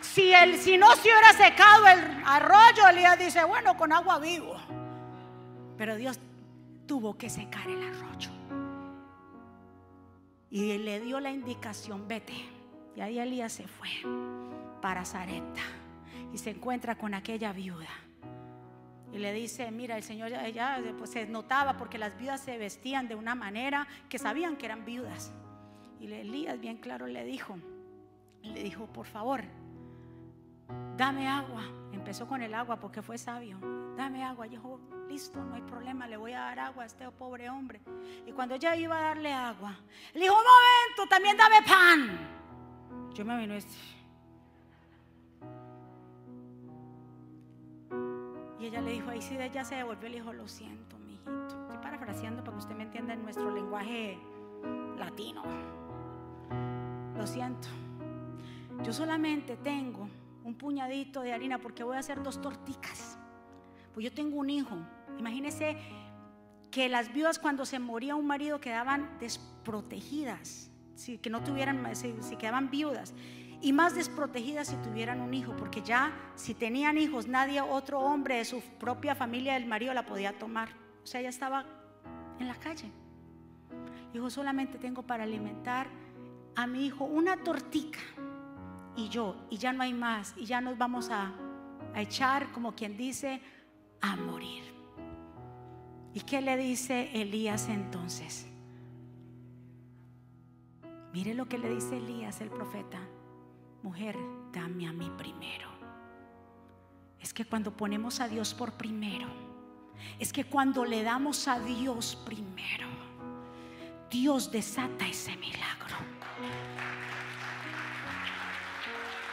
[0.00, 4.56] Si, el, si no se hubiera secado el arroyo, Elías dice, bueno, con agua vivo.
[5.76, 6.18] Pero Dios
[6.86, 8.30] tuvo que secar el arroyo.
[10.50, 12.34] Y le dio la indicación, vete.
[12.96, 13.88] Y ahí Elías se fue
[14.80, 15.60] para Zareta
[16.32, 17.88] y se encuentra con aquella viuda.
[19.12, 23.08] Y le dice, mira, el Señor ya, pues, se notaba porque las viudas se vestían
[23.08, 25.32] de una manera que sabían que eran viudas.
[26.00, 27.56] Y Elías bien claro le dijo,
[28.42, 29.42] le dijo, por favor,
[30.96, 31.62] dame agua.
[31.92, 33.58] Empezó con el agua porque fue sabio.
[33.96, 34.46] Dame agua.
[34.46, 37.80] Y dijo, listo, no hay problema, le voy a dar agua a este pobre hombre.
[38.26, 39.76] Y cuando ella iba a darle agua,
[40.14, 43.14] le dijo, un momento, también dame pan.
[43.14, 43.74] Yo me vino este.
[48.60, 51.60] Y ella le dijo, ahí sí, ella se devolvió, le dijo, lo siento, mi hijito.
[51.62, 54.18] Estoy parafraseando para que usted me entienda en nuestro lenguaje
[54.98, 55.42] latino.
[57.18, 57.66] Lo siento.
[58.84, 60.08] Yo solamente tengo
[60.44, 63.18] un puñadito de harina porque voy a hacer dos torticas.
[63.92, 64.76] Pues yo tengo un hijo.
[65.18, 65.76] Imagínese
[66.70, 72.14] que las viudas cuando se moría un marido quedaban desprotegidas, si, que no tuvieran, si,
[72.36, 73.14] quedaban viudas
[73.60, 78.36] y más desprotegidas si tuvieran un hijo, porque ya si tenían hijos, nadie, otro hombre
[78.36, 80.68] de su propia familia del marido la podía tomar.
[81.02, 81.66] O sea, ella estaba
[82.38, 82.92] en la calle.
[84.12, 85.88] Dijo, solamente tengo para alimentar
[86.58, 88.00] a mi hijo una tortica
[88.96, 91.32] y yo, y ya no hay más, y ya nos vamos a,
[91.94, 93.40] echar, como quien dice,
[94.00, 94.64] a morir.
[96.14, 98.46] ¿Y qué le dice Elías entonces?
[101.12, 102.98] Mire lo que le dice Elías, el profeta.
[103.84, 104.16] Mujer,
[104.52, 105.70] dame a mí primero.
[107.20, 109.28] Es que cuando ponemos a Dios por primero,
[110.18, 112.88] es que cuando le damos a Dios primero,
[114.10, 116.17] Dios desata ese milagro.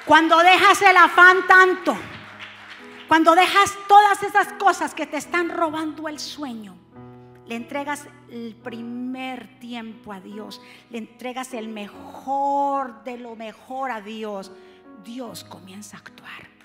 [0.05, 1.97] Cuando dejas el afán tanto,
[3.07, 6.77] cuando dejas todas esas cosas que te están robando el sueño,
[7.47, 14.01] le entregas el primer tiempo a Dios, le entregas el mejor de lo mejor a
[14.01, 14.51] Dios,
[15.03, 16.55] Dios comienza a actuar.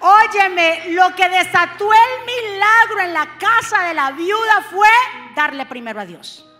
[0.00, 4.88] Óyeme, lo que desató el milagro en la casa de la viuda fue
[5.36, 6.51] darle primero a Dios.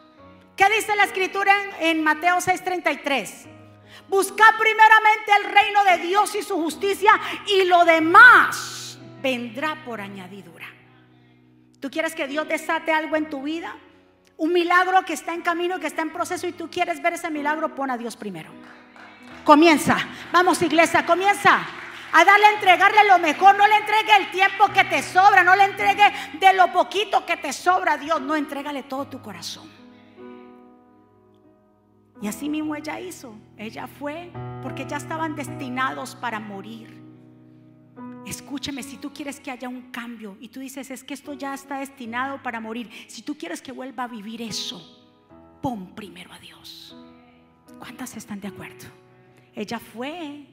[0.57, 3.49] ¿Qué dice la escritura en, en Mateo 6:33?
[4.09, 7.12] Busca primeramente el reino de Dios y su justicia
[7.47, 10.67] y lo demás vendrá por añadidura.
[11.81, 13.75] ¿Tú quieres que Dios desate algo en tu vida?
[14.37, 17.31] Un milagro que está en camino, que está en proceso y tú quieres ver ese
[17.31, 18.51] milagro, pon a Dios primero.
[19.45, 19.97] Comienza.
[20.33, 21.61] Vamos iglesia, comienza
[22.12, 23.57] a darle, a entregarle lo mejor.
[23.57, 27.37] No le entregue el tiempo que te sobra, no le entregue de lo poquito que
[27.37, 28.21] te sobra a Dios.
[28.21, 29.82] No, entrégale todo tu corazón.
[32.23, 33.35] Y así mismo ella hizo.
[33.57, 34.31] Ella fue
[34.63, 37.03] porque ya estaban destinados para morir.
[38.25, 41.53] Escúchame, si tú quieres que haya un cambio y tú dices, es que esto ya
[41.53, 44.81] está destinado para morir, si tú quieres que vuelva a vivir eso,
[45.61, 46.97] pon primero a Dios.
[47.81, 48.87] ¿Cuántas están de acuerdo?
[49.55, 50.47] Ella fue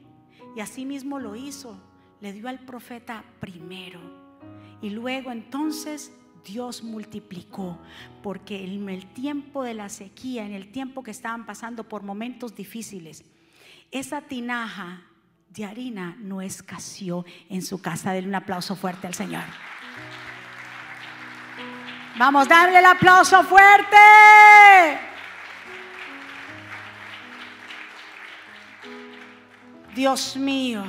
[0.56, 1.80] y así mismo lo hizo.
[2.20, 4.00] Le dio al profeta primero.
[4.82, 6.12] Y luego entonces
[6.44, 7.78] Dios multiplicó,
[8.22, 12.54] porque en el tiempo de la sequía, en el tiempo que estaban pasando por momentos
[12.54, 13.24] difíciles,
[13.90, 15.02] esa tinaja
[15.48, 18.12] de harina no escaseó en su casa.
[18.12, 19.44] Denle un aplauso fuerte al Señor.
[22.16, 23.96] Vamos, darle el aplauso fuerte.
[29.94, 30.84] Dios mío.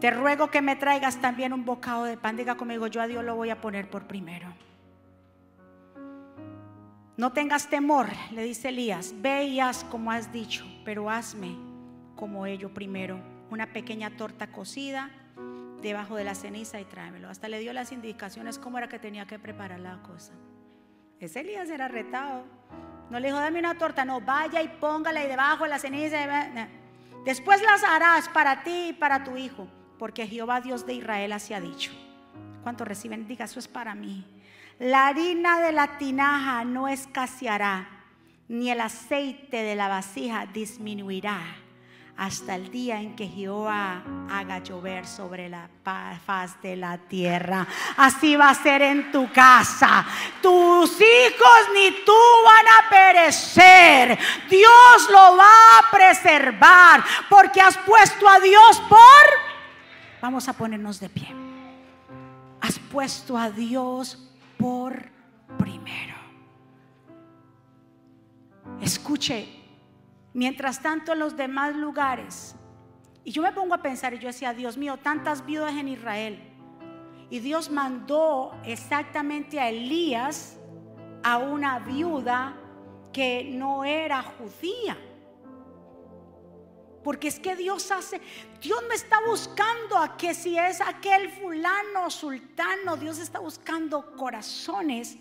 [0.00, 2.34] Te ruego que me traigas también un bocado de pan.
[2.34, 4.48] Diga conmigo, yo a Dios lo voy a poner por primero.
[7.18, 11.54] No tengas temor, le dice Elías, ve y haz como has dicho, pero hazme
[12.16, 13.20] como ello primero.
[13.50, 15.10] Una pequeña torta cocida
[15.82, 17.28] debajo de la ceniza y tráemelo.
[17.28, 20.32] Hasta le dio las indicaciones cómo era que tenía que preparar la cosa.
[21.18, 22.44] Ese Elías era retado.
[23.10, 26.16] No le dijo, dame una torta, no, vaya y póngala y debajo de la ceniza.
[27.26, 29.68] Después las harás para ti y para tu hijo
[30.00, 31.90] porque Jehová Dios de Israel así ha dicho.
[32.62, 33.28] ¿Cuánto reciben?
[33.28, 34.24] Diga, eso es para mí.
[34.78, 37.86] La harina de la tinaja no escaseará,
[38.48, 41.38] ni el aceite de la vasija disminuirá
[42.16, 45.68] hasta el día en que Jehová haga llover sobre la
[46.24, 47.66] faz de la tierra.
[47.98, 50.06] Así va a ser en tu casa.
[50.40, 54.18] Tus hijos ni tú van a perecer.
[54.48, 59.49] Dios lo va a preservar porque has puesto a Dios por...
[60.20, 61.28] Vamos a ponernos de pie.
[62.60, 64.94] Has puesto a Dios por
[65.58, 66.14] primero.
[68.80, 69.60] Escuche
[70.32, 72.54] Mientras tanto en los demás lugares.
[73.24, 76.40] Y yo me pongo a pensar y yo decía, Dios mío, tantas viudas en Israel.
[77.30, 80.56] Y Dios mandó exactamente a Elías
[81.22, 82.56] a una viuda
[83.12, 84.96] que no era judía.
[87.02, 88.20] Porque es que Dios hace,
[88.60, 95.16] Dios me está buscando a que si es aquel fulano, sultano, Dios está buscando corazones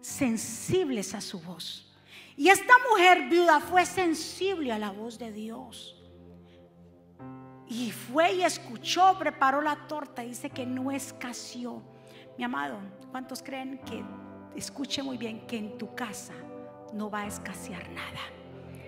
[0.00, 1.92] sensibles a su voz.
[2.36, 5.96] Y esta mujer viuda fue sensible a la voz de Dios.
[7.66, 10.22] Y fue y escuchó, preparó la torta.
[10.22, 11.82] Dice que no escaseó.
[12.38, 12.78] Mi amado,
[13.10, 14.04] ¿cuántos creen que,
[14.54, 16.34] escuche muy bien, que en tu casa
[16.92, 18.20] no va a escasear nada?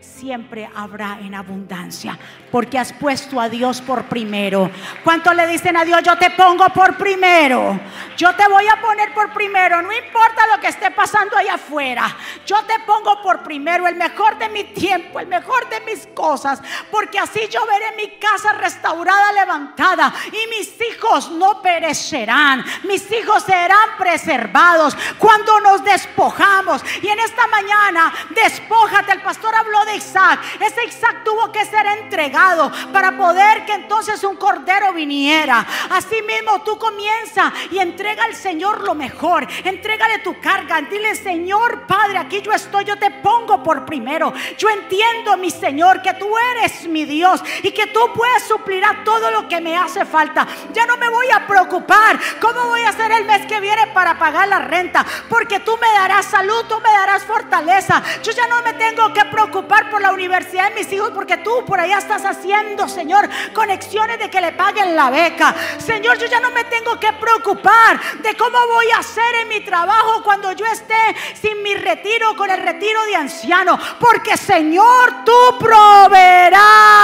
[0.00, 2.18] Siempre habrá en abundancia,
[2.50, 4.70] porque has puesto a Dios por primero.
[5.04, 7.78] ¿Cuánto le dicen a Dios, yo te pongo por primero?
[8.16, 12.16] Yo te voy a poner por primero, no importa lo que esté pasando allá afuera.
[12.46, 16.60] Yo te pongo por primero, el mejor de mi tiempo, el mejor de mis cosas,
[16.90, 23.44] porque así yo veré mi casa restaurada, levantada, y mis hijos no perecerán, mis hijos
[23.44, 26.82] serán preservados cuando nos despojamos.
[27.02, 30.40] Y en esta mañana, despójate, el pastor habló de Isaac.
[30.60, 35.66] Ese Isaac tuvo que ser entregado para poder que entonces un cordero viniera.
[35.90, 39.46] Así mismo tú comienza y entrega al Señor lo mejor.
[39.64, 40.80] Entrégale tu carga.
[40.82, 44.32] Dile, Señor Padre, aquí yo estoy, yo te pongo por primero.
[44.56, 49.04] Yo entiendo, mi Señor, que tú eres mi Dios y que tú puedes suplir a
[49.04, 50.46] todo lo que me hace falta.
[50.72, 52.18] Ya no me voy a preocupar.
[52.40, 55.04] ¿Cómo voy a hacer el mes que viene para pagar la renta?
[55.28, 58.02] Porque tú me darás salud, tú me darás fortaleza.
[58.22, 61.64] Yo ya no me tengo que preocupar por la universidad de mis hijos porque tú
[61.64, 65.54] por allá estás haciendo, Señor, conexiones de que le paguen la beca.
[65.78, 69.60] Señor, yo ya no me tengo que preocupar de cómo voy a hacer en mi
[69.60, 70.94] trabajo cuando yo esté
[71.40, 73.78] sin mi retiro, con el retiro de anciano.
[73.98, 76.98] Porque, Señor, tú proveerás.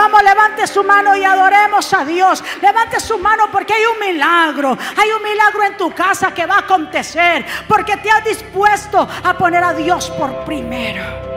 [0.00, 2.42] Vamos, levante su mano y adoremos a Dios.
[2.62, 4.78] Levante su mano porque hay un milagro.
[4.96, 7.44] Hay un milagro en tu casa que va a acontecer.
[7.68, 11.29] Porque te has dispuesto a poner a Dios por primero.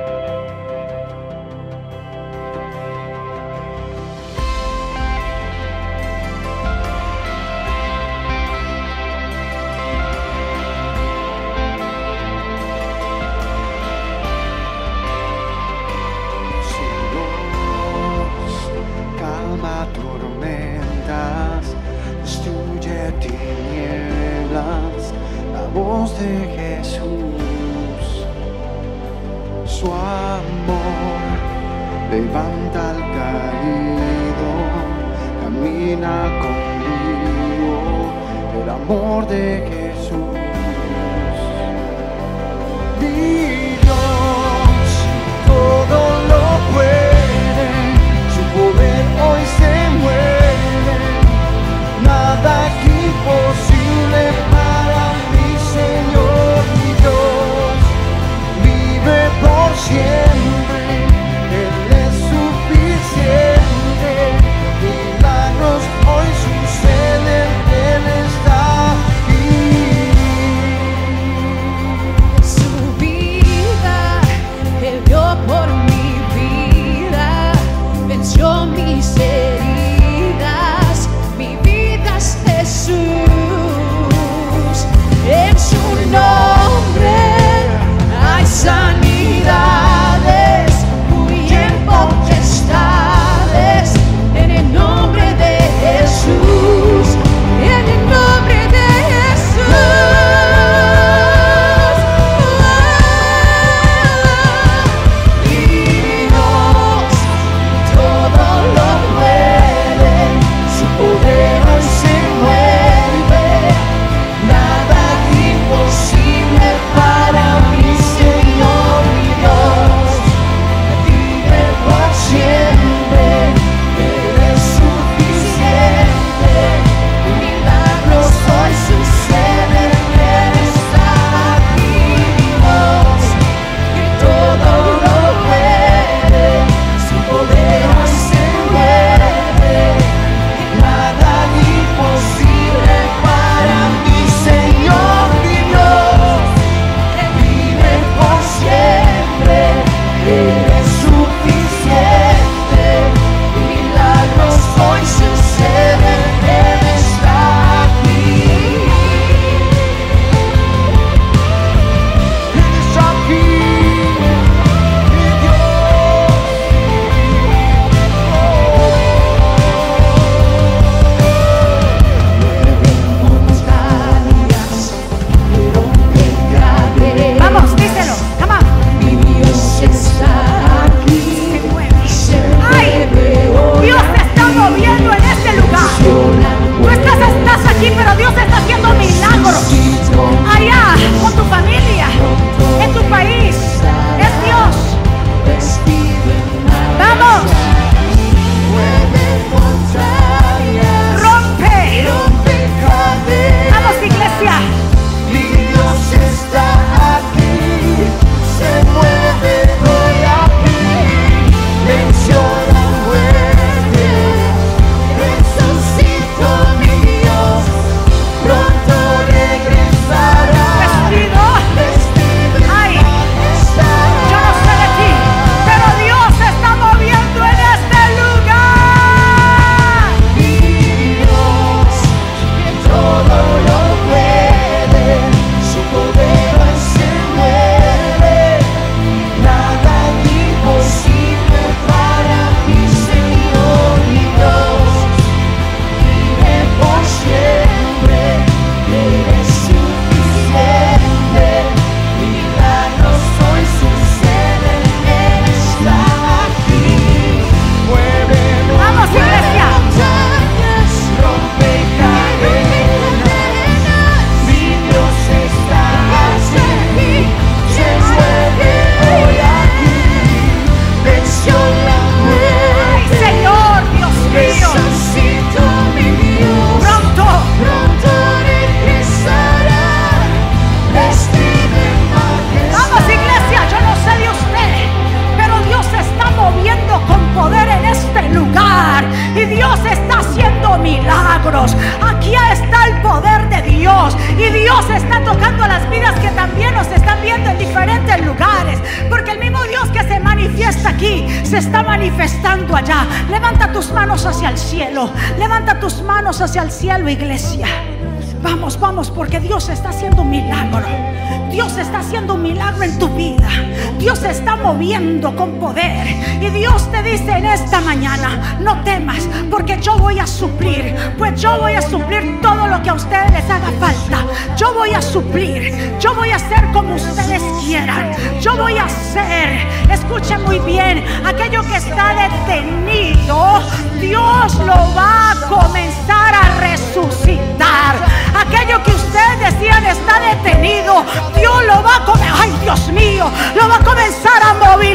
[314.83, 316.07] Moviendo con poder.
[316.41, 320.93] Y Dios te dice en esta mañana, no temas, porque yo voy a suplir.
[321.17, 324.25] Pues yo voy a suplir todo lo que a ustedes les haga falta.
[324.57, 325.93] Yo voy a suplir.
[326.01, 328.11] Yo voy a hacer como ustedes quieran.
[328.41, 333.61] Yo voy a hacer, escuchen muy bien, aquello que está detenido,
[334.01, 337.95] Dios lo va a comenzar a resucitar.
[338.35, 341.05] Aquello que ustedes decían está detenido,
[341.35, 344.22] Dios lo va a comenzar, ay Dios mío, lo va a comenzar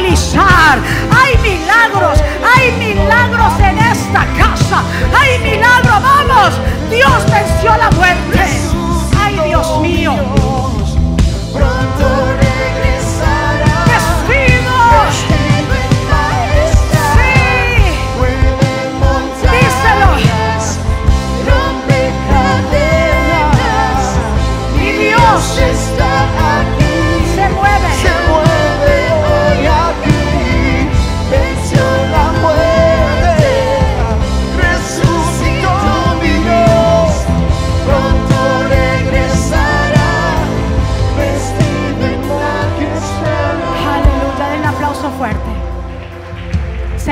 [0.07, 4.81] Hay milagros, hay milagros en esta casa,
[5.13, 6.53] hay milagros, vamos,
[6.89, 8.39] Dios venció la muerte.
[9.19, 10.13] Ay Dios mío.
[11.53, 12.08] Pronto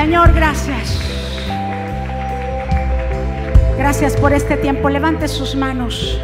[0.08, 0.98] Señor, gracias.
[3.76, 4.88] Gracias por este tiempo.
[4.88, 6.18] Levante sus manos.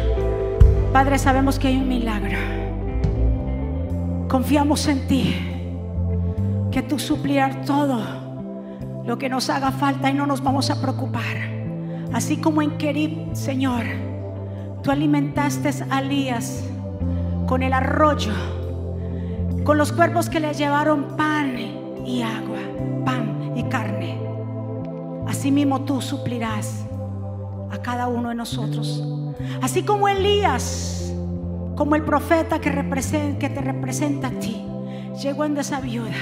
[0.91, 2.35] Padre, sabemos que hay un milagro.
[4.27, 5.35] Confiamos en ti.
[6.71, 8.01] Que tú suplirás todo
[9.05, 11.37] lo que nos haga falta y no nos vamos a preocupar.
[12.11, 13.83] Así como en Kerib, Señor,
[14.81, 16.63] tú alimentaste a Elías
[17.45, 18.33] con el arroyo
[19.63, 21.55] con los cuerpos que le llevaron pan
[22.03, 22.54] y agua.
[25.45, 26.87] Asimismo tú suplirás
[27.69, 29.03] a cada uno de nosotros.
[29.61, 31.13] Así como Elías,
[31.75, 34.65] como el profeta que, te representa a ti,
[35.21, 36.15] llegó en esa viuda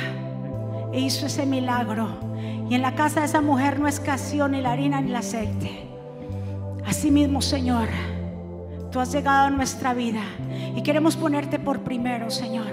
[0.91, 2.09] e hizo ese milagro.
[2.69, 5.87] Y en la casa de esa mujer no escaseó ni la harina ni el aceite.
[6.85, 7.87] Asimismo, Señor,
[8.91, 10.23] tú has llegado a nuestra vida
[10.75, 12.67] y queremos ponerte por primero, Señor.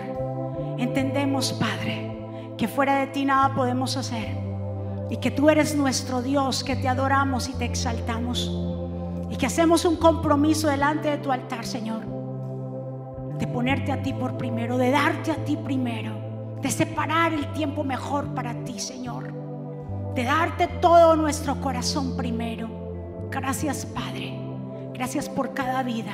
[0.79, 2.11] Entendemos, Padre,
[2.59, 4.50] que fuera de ti nada podemos hacer
[5.11, 8.51] y que tú eres nuestro Dios, que te adoramos y te exaltamos
[9.29, 12.05] y que hacemos un compromiso delante de tu altar, Señor,
[13.37, 17.83] de ponerte a ti por primero, de darte a ti primero, de separar el tiempo
[17.83, 19.33] mejor para ti, Señor,
[20.15, 23.29] de darte todo nuestro corazón primero.
[23.31, 24.39] Gracias, Padre.
[24.95, 26.13] Gracias por cada vida.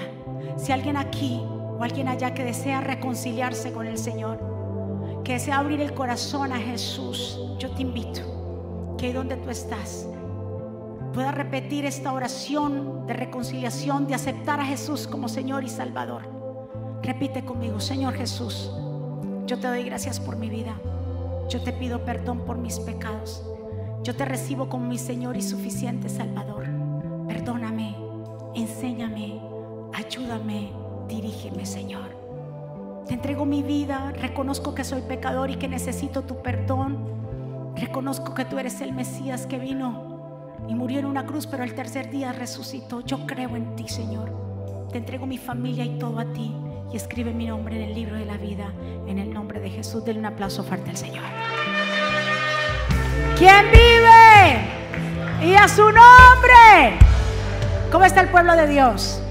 [0.56, 1.42] Si alguien aquí
[1.78, 6.58] o alguien allá que desea reconciliarse con el Señor, que desea abrir el corazón a
[6.58, 8.35] Jesús, yo te invito
[8.96, 10.06] que ahí donde tú estás
[11.12, 16.22] puedas repetir esta oración de reconciliación, de aceptar a Jesús como Señor y Salvador.
[17.02, 18.70] Repite conmigo, Señor Jesús,
[19.46, 20.74] yo te doy gracias por mi vida.
[21.48, 23.44] Yo te pido perdón por mis pecados.
[24.02, 26.66] Yo te recibo como mi Señor y suficiente Salvador.
[27.28, 27.96] Perdóname,
[28.54, 29.40] enséñame,
[29.94, 30.72] ayúdame,
[31.08, 32.16] dirígeme, Señor.
[33.06, 37.05] Te entrego mi vida, reconozco que soy pecador y que necesito tu perdón.
[37.96, 41.74] Reconozco que tú eres el Mesías que vino y murió en una cruz, pero el
[41.74, 43.00] tercer día resucitó.
[43.00, 44.86] Yo creo en ti, Señor.
[44.92, 46.54] Te entrego mi familia y todo a ti
[46.92, 48.70] y escribe mi nombre en el libro de la vida,
[49.06, 50.04] en el nombre de Jesús.
[50.04, 51.24] Denle un aplauso fuerte al Señor.
[53.38, 55.48] ¿Quién vive?
[55.50, 56.98] Y a su nombre.
[57.90, 59.22] ¿Cómo está el pueblo de Dios?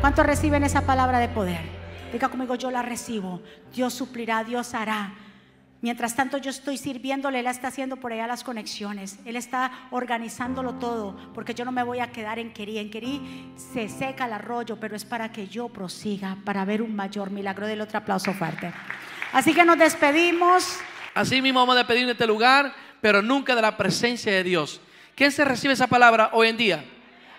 [0.00, 1.60] ¿Cuántos reciben esa palabra de poder?
[2.14, 3.42] Diga conmigo, yo la recibo.
[3.74, 5.12] Dios suplirá, Dios hará.
[5.82, 9.18] Mientras tanto yo estoy sirviéndole, Él está haciendo por allá las conexiones.
[9.24, 12.76] Él está organizándolo todo, porque yo no me voy a quedar en Querí.
[12.78, 16.94] En Querí se seca el arroyo, pero es para que yo prosiga, para ver un
[16.94, 17.66] mayor milagro.
[17.66, 18.72] Del otro aplauso fuerte.
[19.32, 20.78] Así que nos despedimos.
[21.14, 24.80] Así mismo vamos a despedir de este lugar, pero nunca de la presencia de Dios.
[25.14, 26.84] ¿Quién se recibe esa palabra hoy en día?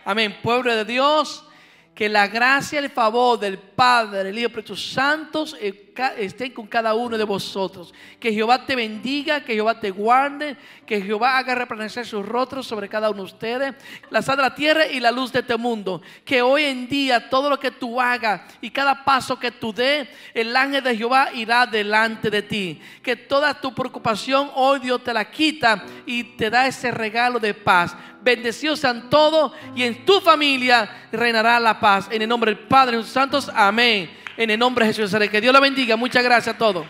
[0.03, 0.37] Amén.
[0.41, 1.45] Pueblo de Dios,
[1.93, 5.55] que la gracia el favor del Padre, del Hijo Santos
[6.17, 7.93] estén con cada uno de vosotros.
[8.19, 12.89] Que Jehová te bendiga, que Jehová te guarde, que Jehová haga resplandecer sus rostros sobre
[12.89, 13.75] cada uno de ustedes,
[14.09, 16.01] la sal de la tierra y la luz de este mundo.
[16.25, 20.07] Que hoy en día todo lo que tú hagas y cada paso que tú des,
[20.33, 22.81] el ángel de Jehová irá delante de ti.
[23.01, 27.53] Que toda tu preocupación hoy Dios te la quita y te da ese regalo de
[27.53, 27.95] paz.
[28.21, 32.07] Bendecidos sean todos y en tu familia reinará la paz.
[32.11, 34.21] En el nombre del Padre y de los santos, amén.
[34.41, 35.95] En el nombre de Jesús, que Dios la bendiga.
[35.95, 36.83] Muchas gracias a todos.